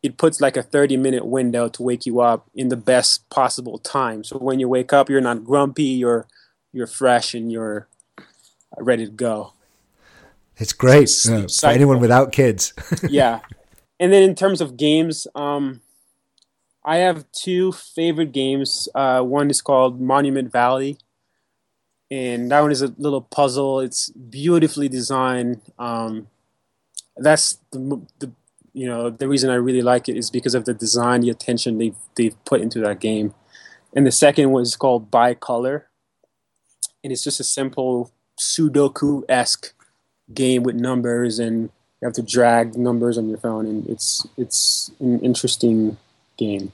it 0.01 0.17
puts 0.17 0.41
like 0.41 0.57
a 0.57 0.63
30 0.63 0.97
minute 0.97 1.25
window 1.25 1.67
to 1.69 1.83
wake 1.83 2.05
you 2.05 2.21
up 2.21 2.49
in 2.55 2.69
the 2.69 2.77
best 2.77 3.29
possible 3.29 3.77
time. 3.77 4.23
So 4.23 4.37
when 4.37 4.59
you 4.59 4.67
wake 4.67 4.93
up, 4.93 5.09
you're 5.09 5.21
not 5.21 5.43
grumpy, 5.43 5.83
you're 5.83 6.27
you're 6.73 6.87
fresh 6.87 7.33
and 7.33 7.51
you're 7.51 7.87
ready 8.77 9.05
to 9.05 9.11
go. 9.11 9.53
It's 10.59 10.73
great 10.73 11.09
uh, 11.29 11.47
for 11.47 11.67
anyone 11.67 11.99
without 11.99 12.31
kids. 12.31 12.73
yeah, 13.09 13.39
and 13.99 14.11
then 14.11 14.23
in 14.23 14.35
terms 14.35 14.61
of 14.61 14.77
games, 14.77 15.27
um, 15.35 15.81
I 16.83 16.97
have 16.97 17.25
two 17.31 17.71
favorite 17.71 18.31
games. 18.31 18.89
Uh, 18.95 19.21
one 19.21 19.49
is 19.49 19.61
called 19.61 20.01
Monument 20.01 20.51
Valley 20.51 20.97
and 22.09 22.51
that 22.51 22.61
one 22.61 22.71
is 22.71 22.81
a 22.81 22.93
little 22.97 23.21
puzzle. 23.21 23.79
It's 23.79 24.09
beautifully 24.09 24.87
designed. 24.87 25.61
Um, 25.77 26.27
that's 27.17 27.59
the, 27.71 28.01
the 28.19 28.31
you 28.73 28.87
know 28.87 29.09
the 29.09 29.27
reason 29.27 29.49
I 29.49 29.55
really 29.55 29.81
like 29.81 30.07
it 30.07 30.17
is 30.17 30.29
because 30.29 30.55
of 30.55 30.65
the 30.65 30.73
design, 30.73 31.21
the 31.21 31.29
attention 31.29 31.77
they've 31.77 31.95
they've 32.15 32.45
put 32.45 32.61
into 32.61 32.79
that 32.81 32.99
game. 32.99 33.33
And 33.95 34.05
the 34.05 34.11
second 34.11 34.51
one 34.51 34.61
is 34.61 34.75
called 34.75 35.11
Bicolor, 35.11 35.83
and 37.03 37.11
it's 37.11 37.23
just 37.23 37.39
a 37.39 37.43
simple 37.43 38.11
Sudoku 38.39 39.23
esque 39.27 39.73
game 40.33 40.63
with 40.63 40.75
numbers 40.75 41.39
and 41.39 41.69
you 42.01 42.05
have 42.05 42.13
to 42.13 42.21
drag 42.21 42.75
numbers 42.75 43.17
on 43.17 43.27
your 43.27 43.39
phone, 43.39 43.65
and 43.65 43.87
it's 43.87 44.27
it's 44.37 44.91
an 44.99 45.19
interesting 45.21 45.97
game. 46.37 46.71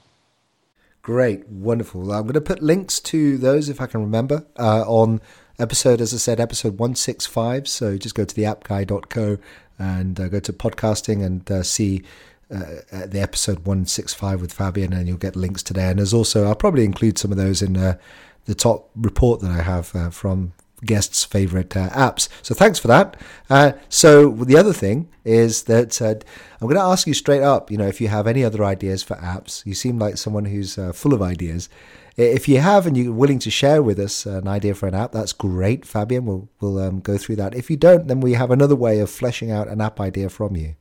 Great, 1.02 1.48
wonderful. 1.48 2.12
I'm 2.12 2.24
going 2.24 2.34
to 2.34 2.42
put 2.42 2.62
links 2.62 3.00
to 3.02 3.38
those 3.38 3.70
if 3.70 3.80
I 3.80 3.88
can 3.88 4.02
remember 4.02 4.46
uh, 4.58 4.84
on 4.86 5.22
episode, 5.60 6.02
as 6.02 6.14
I 6.14 6.18
said, 6.18 6.40
episode 6.40 6.78
165. 6.78 7.68
So 7.68 7.98
just 7.98 8.16
go 8.16 8.26
to 8.26 8.36
the 8.36 8.44
appguy.co 8.44 9.38
and 9.80 10.20
uh, 10.20 10.28
go 10.28 10.40
to 10.40 10.54
podcasting 10.54 11.26
and 11.26 11.50
uh, 11.50 11.64
see 11.64 12.04
uh, 12.52 12.64
uh, 12.92 13.06
the 13.06 13.22
episode 13.22 13.60
165 13.60 14.42
with 14.42 14.54
Fabien, 14.54 14.94
and 14.94 15.08
you'll 15.08 15.18
get 15.18 15.36
links 15.36 15.64
to 15.64 15.74
there. 15.74 15.90
And 15.90 16.00
there's 16.00 16.14
also, 16.14 16.46
I'll 16.48 16.56
probably 16.56 16.86
include 16.86 17.18
some 17.18 17.32
of 17.32 17.38
those 17.38 17.62
in 17.62 17.78
uh, 17.78 17.98
the 18.46 18.56
top 18.56 18.90
report 18.96 19.40
that 19.42 19.52
I 19.52 19.62
have 19.62 20.14
from 20.14 20.54
guests' 20.86 21.24
favorite 21.24 21.76
uh, 21.76 21.90
apps. 21.90 22.30
So 22.42 22.54
thanks 22.54 22.80
for 22.80 22.88
that. 22.88 23.18
Uh, 23.50 23.74
so 23.90 24.32
the 24.32 24.58
other 24.58 24.74
thing 24.74 25.10
is 25.26 25.64
that 25.64 26.02
uh, 26.02 26.16
I'm 26.62 26.68
going 26.68 26.76
to 26.76 26.82
ask 26.82 27.08
you 27.08 27.14
straight 27.14 27.44
up. 27.44 27.72
You 27.72 27.78
know, 27.78 27.88
if 27.88 28.02
you 28.02 28.08
have 28.08 28.28
any 28.28 28.44
other 28.44 28.64
ideas 28.64 29.04
for 29.04 29.16
apps, 29.16 29.66
you 29.66 29.74
seem 29.74 30.00
like 30.00 30.18
someone 30.18 30.46
who's 30.46 30.78
uh, 30.78 30.94
full 30.94 31.14
of 31.14 31.22
ideas. 31.22 31.70
If 32.16 32.48
you 32.48 32.60
have 32.60 32.86
and 32.86 32.96
you're 32.96 33.12
willing 33.12 33.40
to 33.40 33.50
share 33.50 33.82
with 33.82 33.98
us 33.98 34.28
an 34.28 34.48
idea 34.48 34.76
for 34.76 34.88
an 34.88 34.94
app, 34.94 35.14
that's 35.14 35.34
great, 35.34 35.84
Fabien. 35.84 36.26
We'll 36.26 36.48
we'll 36.62 36.78
um, 36.78 37.00
go 37.00 37.18
through 37.18 37.38
that. 37.38 37.56
If 37.56 37.72
you 37.72 37.78
don't, 37.78 38.08
then 38.08 38.20
we 38.20 38.34
have 38.34 38.52
another 38.52 38.76
way 38.76 39.00
of 39.00 39.10
fleshing 39.10 39.50
out 39.50 39.68
an 39.68 39.82
app 39.82 40.00
idea 40.00 40.30
from 40.30 40.56
you. 40.56 40.76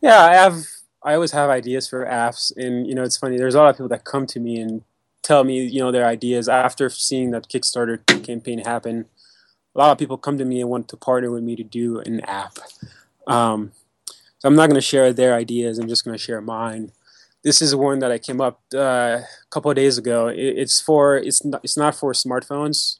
Yeah, 0.00 0.24
I 0.24 0.34
have. 0.34 0.64
I 1.02 1.14
always 1.14 1.30
have 1.32 1.50
ideas 1.50 1.88
for 1.88 2.04
apps, 2.04 2.52
and 2.56 2.84
you 2.86 2.96
know, 2.96 3.04
it's 3.04 3.16
funny. 3.16 3.36
There's 3.36 3.54
a 3.54 3.58
lot 3.58 3.70
of 3.70 3.76
people 3.76 3.88
that 3.90 4.04
come 4.04 4.26
to 4.26 4.40
me 4.40 4.58
and 4.60 4.82
tell 5.22 5.44
me, 5.44 5.64
you 5.64 5.80
know, 5.80 5.90
their 5.90 6.06
ideas 6.06 6.48
after 6.48 6.88
seeing 6.88 7.30
that 7.30 7.48
Kickstarter 7.48 8.04
campaign 8.24 8.60
happen. 8.60 9.06
A 9.74 9.78
lot 9.78 9.92
of 9.92 9.98
people 9.98 10.18
come 10.18 10.38
to 10.38 10.44
me 10.44 10.60
and 10.60 10.68
want 10.68 10.88
to 10.88 10.96
partner 10.96 11.30
with 11.30 11.42
me 11.42 11.54
to 11.56 11.62
do 11.62 12.00
an 12.00 12.20
app. 12.22 12.58
Um, 13.26 13.72
so 14.38 14.48
I'm 14.48 14.56
not 14.56 14.66
going 14.66 14.74
to 14.74 14.80
share 14.80 15.12
their 15.12 15.34
ideas. 15.34 15.78
I'm 15.78 15.88
just 15.88 16.04
going 16.04 16.16
to 16.16 16.22
share 16.22 16.40
mine. 16.40 16.92
This 17.42 17.62
is 17.62 17.74
one 17.74 18.00
that 18.00 18.10
I 18.10 18.18
came 18.18 18.40
up 18.40 18.60
uh, 18.74 18.78
a 19.20 19.26
couple 19.50 19.70
of 19.70 19.76
days 19.76 19.96
ago. 19.96 20.28
It, 20.28 20.38
it's 20.38 20.80
for 20.80 21.16
it's 21.16 21.44
not 21.44 21.60
it's 21.62 21.76
not 21.76 21.94
for 21.94 22.12
smartphones. 22.12 22.98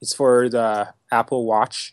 It's 0.00 0.14
for 0.14 0.48
the 0.48 0.94
Apple 1.10 1.44
Watch. 1.44 1.92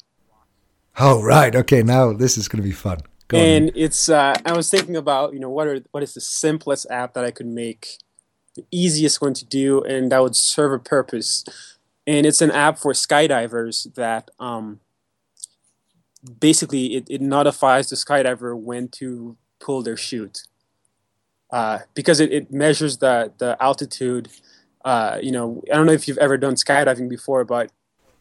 Oh 0.99 1.21
right, 1.23 1.55
okay. 1.55 1.81
Now 1.81 2.13
this 2.13 2.37
is 2.37 2.47
going 2.47 2.61
to 2.61 2.67
be 2.67 2.73
fun. 2.73 2.99
Go 3.27 3.37
and 3.37 3.69
on. 3.69 3.75
it's 3.75 4.09
uh, 4.09 4.35
I 4.45 4.53
was 4.53 4.69
thinking 4.69 4.95
about 4.95 5.33
you 5.33 5.39
know 5.39 5.49
what 5.49 5.67
are 5.67 5.81
what 5.91 6.03
is 6.03 6.13
the 6.13 6.21
simplest 6.21 6.85
app 6.91 7.13
that 7.13 7.25
I 7.25 7.31
could 7.31 7.47
make 7.47 7.97
the 8.55 8.65
easiest 8.71 9.21
one 9.21 9.33
to 9.35 9.45
do, 9.45 9.81
and 9.83 10.11
that 10.11 10.21
would 10.21 10.35
serve 10.35 10.71
a 10.71 10.79
purpose. 10.79 11.43
And 12.07 12.25
it's 12.25 12.41
an 12.41 12.51
app 12.51 12.77
for 12.77 12.93
skydivers 12.93 13.93
that 13.95 14.29
um, 14.39 14.79
basically 16.39 16.95
it, 16.95 17.07
it 17.09 17.21
notifies 17.21 17.89
the 17.89 17.95
skydiver 17.95 18.57
when 18.57 18.87
to 18.89 19.37
pull 19.59 19.81
their 19.81 19.97
chute 19.97 20.43
uh, 21.51 21.79
because 21.93 22.19
it, 22.19 22.31
it 22.31 22.51
measures 22.51 22.97
the 22.97 23.31
the 23.37 23.57
altitude. 23.61 24.29
Uh, 24.83 25.17
you 25.21 25.31
know, 25.31 25.63
I 25.71 25.75
don't 25.75 25.85
know 25.85 25.93
if 25.93 26.07
you've 26.07 26.17
ever 26.19 26.37
done 26.37 26.55
skydiving 26.55 27.09
before, 27.09 27.43
but 27.43 27.71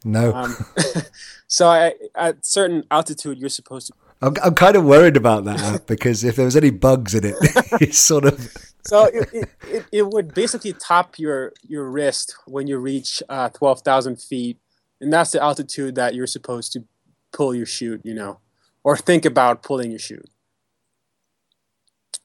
no. 0.04 0.32
Um, 0.32 0.56
so 1.46 1.68
I, 1.68 1.94
at 2.14 2.44
certain 2.44 2.84
altitude, 2.90 3.38
you're 3.38 3.48
supposed 3.48 3.88
to. 3.88 3.92
I'm, 4.22 4.34
I'm 4.42 4.54
kind 4.54 4.76
of 4.76 4.84
worried 4.84 5.16
about 5.16 5.44
that 5.44 5.60
app 5.60 5.86
because 5.86 6.24
if 6.24 6.36
there 6.36 6.44
was 6.44 6.56
any 6.56 6.70
bugs 6.70 7.14
in 7.14 7.24
it, 7.24 7.34
it's 7.80 7.98
sort 7.98 8.24
of 8.24 8.54
so 8.86 9.04
it, 9.04 9.48
it, 9.62 9.84
it, 9.90 10.06
would 10.08 10.34
basically 10.34 10.72
top 10.74 11.18
your 11.18 11.52
your 11.62 11.90
wrist 11.90 12.34
when 12.46 12.66
you 12.66 12.78
reach 12.78 13.22
uh, 13.28 13.48
12,000 13.48 14.20
feet, 14.20 14.58
and 15.00 15.12
that's 15.12 15.32
the 15.32 15.42
altitude 15.42 15.94
that 15.94 16.14
you're 16.14 16.26
supposed 16.26 16.72
to 16.72 16.84
pull 17.32 17.54
your 17.54 17.66
chute, 17.66 18.00
you 18.04 18.14
know, 18.14 18.40
or 18.82 18.96
think 18.96 19.24
about 19.24 19.62
pulling 19.62 19.90
your 19.90 19.98
chute. 19.98 20.28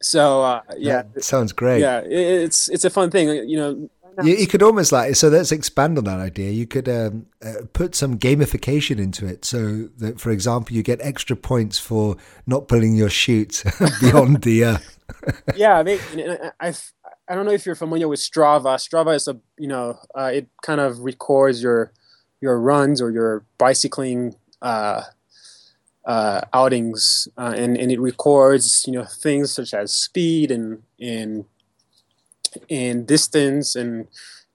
So 0.01 0.43
uh, 0.43 0.61
yeah, 0.77 1.03
that 1.13 1.23
sounds 1.23 1.51
great. 1.51 1.81
Yeah, 1.81 1.99
it's 1.99 2.69
it's 2.69 2.85
a 2.85 2.89
fun 2.89 3.11
thing, 3.11 3.49
you 3.49 3.57
know. 3.57 3.89
You, 4.23 4.35
you, 4.35 4.47
could 4.47 4.63
almost 4.63 4.91
like 4.91 5.15
so. 5.15 5.29
Let's 5.29 5.51
expand 5.51 5.97
on 5.97 6.03
that 6.03 6.19
idea. 6.19 6.51
You 6.51 6.67
could 6.67 6.89
um, 6.89 7.27
uh, 7.43 7.65
put 7.73 7.95
some 7.95 8.17
gamification 8.17 8.99
into 8.99 9.25
it, 9.25 9.45
so 9.45 9.89
that, 9.97 10.19
for 10.19 10.31
example, 10.31 10.75
you 10.75 10.83
get 10.83 10.99
extra 11.01 11.35
points 11.35 11.79
for 11.79 12.17
not 12.45 12.67
pulling 12.67 12.95
your 12.95 13.09
chute 13.09 13.63
beyond 14.01 14.41
the 14.41 14.63
uh, 14.63 14.77
yeah, 15.55 15.77
I 15.77 15.83
mean, 15.83 15.99
I, 16.59 16.73
I 17.27 17.35
don't 17.35 17.45
know 17.45 17.51
if 17.51 17.65
you're 17.65 17.75
familiar 17.75 18.07
with 18.07 18.19
Strava. 18.19 18.75
Strava 18.75 19.15
is 19.15 19.27
a 19.27 19.39
you 19.57 19.67
know 19.67 19.97
uh, 20.15 20.31
it 20.33 20.47
kind 20.61 20.81
of 20.81 20.99
records 20.99 21.61
your 21.61 21.91
your 22.41 22.59
runs 22.59 23.01
or 23.01 23.11
your 23.11 23.45
bicycling 23.57 24.35
uh, 24.61 25.03
uh, 26.05 26.41
outings, 26.53 27.27
uh, 27.37 27.53
and 27.55 27.77
and 27.77 27.91
it 27.91 27.99
records 27.99 28.85
you 28.87 28.93
know 28.93 29.05
things 29.05 29.51
such 29.51 29.73
as 29.73 29.93
speed 29.93 30.51
and 30.51 30.83
and 30.99 31.45
and 32.69 33.07
distance 33.07 33.75
and 33.75 34.07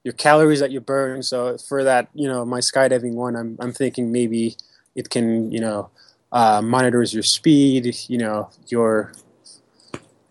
your 0.03 0.13
calories 0.13 0.59
that 0.59 0.71
you 0.71 0.79
burn. 0.79 1.23
So 1.23 1.57
for 1.57 1.83
that, 1.83 2.09
you 2.13 2.27
know, 2.27 2.45
my 2.45 2.59
skydiving 2.59 3.13
one, 3.13 3.35
I'm 3.35 3.57
I'm 3.59 3.73
thinking 3.73 4.11
maybe 4.11 4.55
it 4.95 5.09
can 5.09 5.51
you 5.51 5.59
know 5.59 5.89
uh, 6.31 6.61
monitors 6.61 7.13
your 7.13 7.23
speed, 7.23 7.95
you 8.07 8.17
know 8.17 8.49
your 8.67 9.13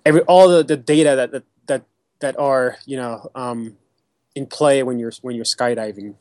every 0.04 0.20
all 0.22 0.48
the, 0.48 0.62
the 0.62 0.76
data 0.76 1.16
that, 1.16 1.32
that 1.32 1.42
that 1.66 1.82
that 2.20 2.38
are 2.38 2.76
you 2.86 2.96
know 2.96 3.30
um, 3.34 3.76
in 4.34 4.46
play 4.46 4.82
when 4.82 4.98
you're 4.98 5.12
when 5.22 5.34
you're 5.34 5.44
skydiving. 5.44 6.14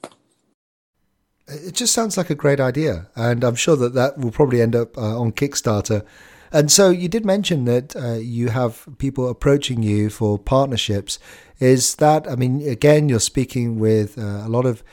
It 1.48 1.74
just 1.74 1.94
sounds 1.94 2.18
like 2.18 2.30
a 2.30 2.36
great 2.36 2.60
idea, 2.60 3.08
and 3.16 3.44
I'm 3.44 3.56
sure 3.56 3.76
that 3.76 3.94
that 3.94 4.18
will 4.18 4.32
probably 4.32 4.62
end 4.62 4.76
up 4.76 4.98
uh, 4.98 5.20
on 5.20 5.32
Kickstarter. 5.34 6.06
And 6.54 6.72
so 6.72 6.92
you 6.92 7.10
did 7.10 7.26
mention 7.26 7.66
that 7.66 7.96
uh, 7.96 8.14
you 8.14 8.50
have 8.50 8.88
people 9.00 9.28
approaching 9.28 9.82
you 9.82 10.12
for 10.12 10.38
partnerships. 10.38 11.18
Is 11.60 11.96
that, 11.96 12.30
I 12.30 12.36
mean, 12.36 12.62
again, 12.68 13.10
you're 13.10 13.20
speaking 13.20 13.80
with 13.80 14.20
uh, 14.20 14.44
a 14.46 14.50
lot 14.50 14.68
of 14.68 14.84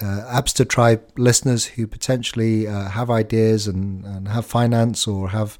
uh, 0.00 0.24
Appster 0.32 0.66
Tribe 0.66 1.02
listeners 1.18 1.66
who 1.66 1.86
potentially 1.86 2.66
uh, 2.66 2.88
have 2.88 3.10
ideas 3.10 3.66
and, 3.66 4.06
and 4.06 4.28
have 4.28 4.46
finance 4.46 5.06
or 5.06 5.28
have 5.28 5.58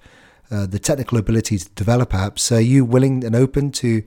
uh, 0.50 0.64
the 0.64 0.78
technical 0.78 1.18
ability 1.18 1.58
to 1.58 1.68
develop 1.74 2.10
apps. 2.10 2.50
Are 2.50 2.60
you 2.60 2.86
willing 2.86 3.22
and 3.22 3.36
open 3.36 3.72
to 3.72 4.02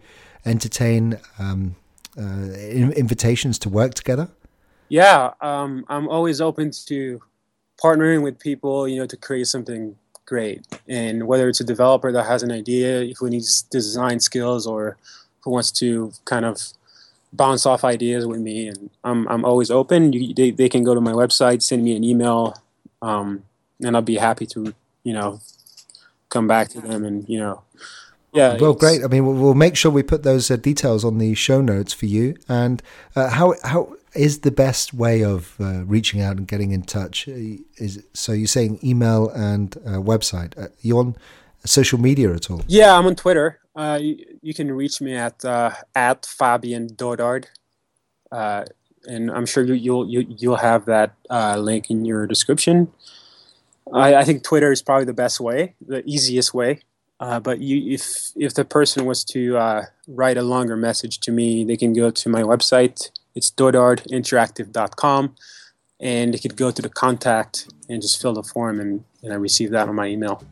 entertain 0.46 1.20
um, 1.38 1.76
uh, 2.18 2.50
invitations 2.96 3.60
to 3.60 3.70
work 3.70 3.94
together? 3.94 4.30
Yeah, 4.90 5.34
um, 5.42 5.86
I'm 5.90 6.08
always 6.08 6.42
open 6.42 6.72
to 6.88 7.22
partnering 7.84 8.24
with 8.24 8.40
people, 8.40 8.88
you 8.88 8.98
know, 8.98 9.06
to 9.06 9.18
create 9.18 9.48
something 9.48 9.96
great. 10.26 10.66
And 10.88 11.28
whether 11.28 11.48
it's 11.48 11.60
a 11.60 11.66
developer 11.66 12.12
that 12.12 12.26
has 12.26 12.44
an 12.44 12.52
idea, 12.52 13.14
who 13.20 13.30
needs 13.30 13.62
design 13.64 14.20
skills, 14.20 14.66
or 14.68 14.98
who 15.42 15.52
wants 15.52 15.72
to 15.80 16.12
kind 16.26 16.46
of 16.46 16.62
bounce 17.34 17.66
off 17.66 17.84
ideas 17.84 18.26
with 18.26 18.40
me, 18.40 18.68
and 18.68 18.90
I'm 19.04 19.28
I'm 19.28 19.46
always 19.46 19.72
open. 19.72 20.14
You, 20.14 20.34
they 20.34 20.52
they 20.52 20.70
can 20.70 20.84
go 20.84 20.94
to 20.94 21.02
my 21.02 21.14
website, 21.14 21.62
send 21.62 21.84
me 21.84 21.96
an 21.96 22.04
email, 22.04 22.56
um, 23.02 23.44
and 23.84 23.96
I'll 23.96 24.02
be 24.02 24.18
happy 24.18 24.46
to 24.48 24.74
you 25.04 25.14
know 25.14 25.40
come 26.30 26.48
back 26.48 26.68
to 26.70 26.82
them 26.82 27.06
and 27.06 27.30
you 27.30 27.40
know 27.40 27.62
yeah 28.34 28.58
well 28.60 28.74
great 28.74 29.04
i 29.04 29.08
mean 29.08 29.26
we'll, 29.26 29.36
we'll, 29.36 29.54
make 29.54 29.78
sure 29.78 29.90
we 29.90 30.04
put 30.04 30.24
those 30.24 30.52
uh, 30.52 30.58
details 30.58 31.06
on 31.06 31.18
the 31.18 31.34
show 31.34 31.62
notes 31.62 31.94
for 31.94 32.08
you 32.08 32.36
and 32.50 32.84
uh, 33.16 33.30
how 33.30 33.54
how 33.64 33.96
is 34.16 34.40
the 34.40 34.52
best 34.52 34.94
way 34.94 35.24
of 35.24 35.56
uh, 35.60 35.84
reaching 35.86 36.22
out 36.22 36.38
and 36.38 36.48
getting 36.48 36.72
in 36.72 36.84
touch 36.84 37.28
uh, 37.28 37.32
is 37.78 38.04
so 38.14 38.32
you're 38.32 38.48
saying 38.48 38.80
email 38.84 39.30
and 39.30 39.78
uh, 39.78 40.00
website. 40.00 40.58
Uh, 40.58 40.68
you 40.82 40.98
on 40.98 41.16
social 41.66 42.00
media 42.00 42.32
at 42.34 42.50
all? 42.52 42.62
Yeah 42.68 42.98
i'm 42.98 43.06
on 43.06 43.16
twitter. 43.16 43.60
You, 43.78 44.18
you, 44.42 44.54
can 44.54 44.72
reach 44.72 45.02
me 45.02 45.16
at 45.16 45.44
at 45.44 46.26
fabien 46.26 46.88
dodard. 46.96 47.46
And 48.32 49.32
i'm 49.32 49.46
sure 49.46 49.64
you, 49.64 49.74
you'll 49.74 50.10
you, 50.10 50.20
will 50.20 50.36
you 50.38 50.50
will 50.50 50.58
have 50.58 50.86
that 50.86 51.14
link 51.58 51.90
in 51.90 52.06
your 52.06 52.28
description. 52.28 52.92
I, 53.94 54.16
I, 54.16 54.24
think 54.24 54.44
Twitter 54.44 54.72
is 54.72 54.82
probably 54.82 55.06
the 55.06 55.14
best 55.14 55.40
way, 55.40 55.76
the 55.86 56.04
easiest 56.06 56.54
way. 56.54 56.82
Uh, 57.20 57.40
but 57.40 57.60
you, 57.60 57.94
if 57.94 58.32
if 58.36 58.54
the 58.54 58.66
person 58.66 59.06
was 59.06 59.24
to 59.24 59.58
uh, 59.58 59.86
write 60.08 60.38
a 60.38 60.42
longer 60.42 60.76
message 60.76 61.20
to 61.22 61.32
me, 61.32 61.64
they 61.64 61.78
can 61.78 61.94
go 61.94 62.12
to 62.12 62.30
my 62.30 62.42
website. 62.42 63.10
It's 63.36 63.52
dodardinteractive.com, 63.52 65.36
and 66.00 66.34
you 66.34 66.40
could 66.40 66.56
go 66.56 66.72
to 66.72 66.82
the 66.82 66.90
contact 66.90 67.68
and 67.90 68.02
just 68.02 68.22
fill 68.22 68.34
the 68.34 68.44
form, 68.44 68.80
and, 68.80 69.04
and 69.22 69.34
I 69.34 69.36
receive 69.36 69.72
that 69.72 69.90
on 69.90 69.96
my 69.96 70.08
email. 70.08 70.44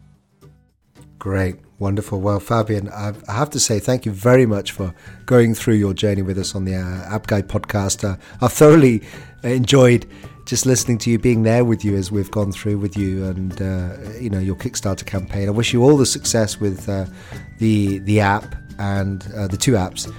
Great, 1.17 1.55
wonderful. 1.79 2.19
Well, 2.19 2.41
Fabien, 2.41 2.89
I 2.89 3.13
have 3.31 3.49
to 3.51 3.59
say 3.59 3.79
thank 3.79 4.05
you 4.05 4.11
very 4.11 4.45
much 4.45 4.73
for 4.73 4.93
going 5.25 5.55
through 5.55 5.75
your 5.75 5.93
journey 5.93 6.21
with 6.21 6.37
us 6.37 6.53
on 6.53 6.65
the 6.65 6.75
uh, 6.75 7.15
App 7.15 7.27
Guy 7.27 7.41
podcast. 7.41 8.03
Uh, 8.03 8.17
I've 8.41 8.51
thoroughly 8.51 9.01
enjoyed 9.43 10.05
just 10.45 10.65
listening 10.65 10.97
to 10.99 11.09
you, 11.09 11.17
being 11.17 11.43
there 11.43 11.63
with 11.63 11.85
you 11.85 11.95
as 11.95 12.11
we've 12.11 12.31
gone 12.31 12.51
through 12.51 12.77
with 12.77 12.97
you, 12.97 13.23
and 13.23 13.61
uh, 13.61 13.95
you 14.19 14.29
know 14.29 14.39
your 14.39 14.55
Kickstarter 14.55 15.05
campaign. 15.05 15.47
I 15.47 15.51
wish 15.51 15.71
you 15.71 15.83
all 15.83 15.95
the 15.95 16.05
success 16.05 16.59
with 16.59 16.89
uh, 16.89 17.05
the 17.59 17.99
the 17.99 18.19
app 18.19 18.55
and 18.79 19.25
uh, 19.35 19.47
the 19.47 19.57
two 19.57 19.73
apps. 19.73 20.13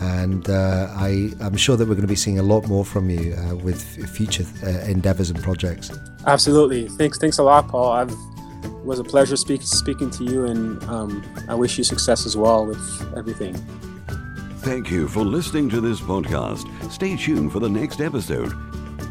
And 0.00 0.48
uh, 0.48 0.88
I, 0.92 1.32
I'm 1.40 1.56
sure 1.56 1.76
that 1.76 1.86
we're 1.88 1.94
going 1.94 2.02
to 2.02 2.08
be 2.08 2.16
seeing 2.16 2.38
a 2.38 2.42
lot 2.42 2.66
more 2.66 2.84
from 2.84 3.10
you 3.10 3.34
uh, 3.34 3.56
with 3.56 3.82
future 4.10 4.44
uh, 4.62 4.68
endeavors 4.90 5.30
and 5.30 5.42
projects. 5.42 5.90
Absolutely. 6.26 6.88
Thanks. 6.88 7.18
Thanks 7.18 7.38
a 7.38 7.42
lot, 7.42 7.68
Paul. 7.68 7.92
I've, 7.92 8.10
it 8.64 8.84
was 8.84 8.98
a 8.98 9.04
pleasure 9.04 9.36
speak, 9.36 9.62
speaking 9.62 10.10
to 10.10 10.24
you, 10.24 10.44
and 10.44 10.82
um, 10.84 11.24
I 11.48 11.54
wish 11.54 11.78
you 11.78 11.84
success 11.84 12.26
as 12.26 12.36
well 12.36 12.66
with 12.66 13.14
everything. 13.16 13.54
Thank 14.58 14.90
you 14.90 15.08
for 15.08 15.24
listening 15.24 15.68
to 15.70 15.80
this 15.80 16.00
podcast. 16.00 16.66
Stay 16.90 17.16
tuned 17.16 17.52
for 17.52 17.60
the 17.60 17.68
next 17.68 18.00
episode. 18.00 18.52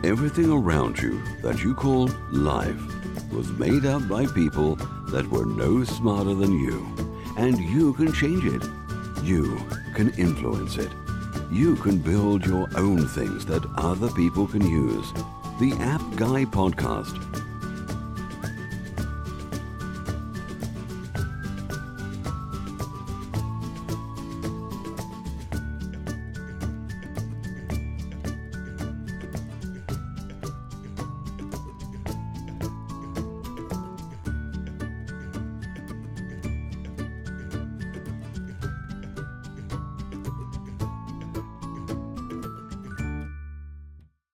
Everything 0.03 0.51
around 0.51 0.99
you 0.99 1.21
that 1.41 1.63
you 1.63 1.75
call 1.75 2.09
life 2.31 2.81
was 3.31 3.51
made 3.53 3.85
up 3.85 4.07
by 4.07 4.25
people 4.25 4.75
that 5.09 5.27
were 5.29 5.45
no 5.45 5.83
smarter 5.83 6.33
than 6.33 6.59
you. 6.59 6.85
And 7.37 7.57
you 7.57 7.93
can 7.93 8.11
change 8.13 8.45
it. 8.45 8.63
You 9.23 9.57
can 9.95 10.13
influence 10.15 10.75
it. 10.77 10.91
You 11.49 11.77
can 11.77 11.97
build 11.97 12.45
your 12.45 12.67
own 12.75 13.07
things 13.07 13.45
that 13.45 13.65
other 13.77 14.09
people 14.09 14.45
can 14.47 14.67
use. 14.67 15.13
The 15.61 15.71
App 15.79 16.01
Guy 16.17 16.43
Podcast 16.43 17.42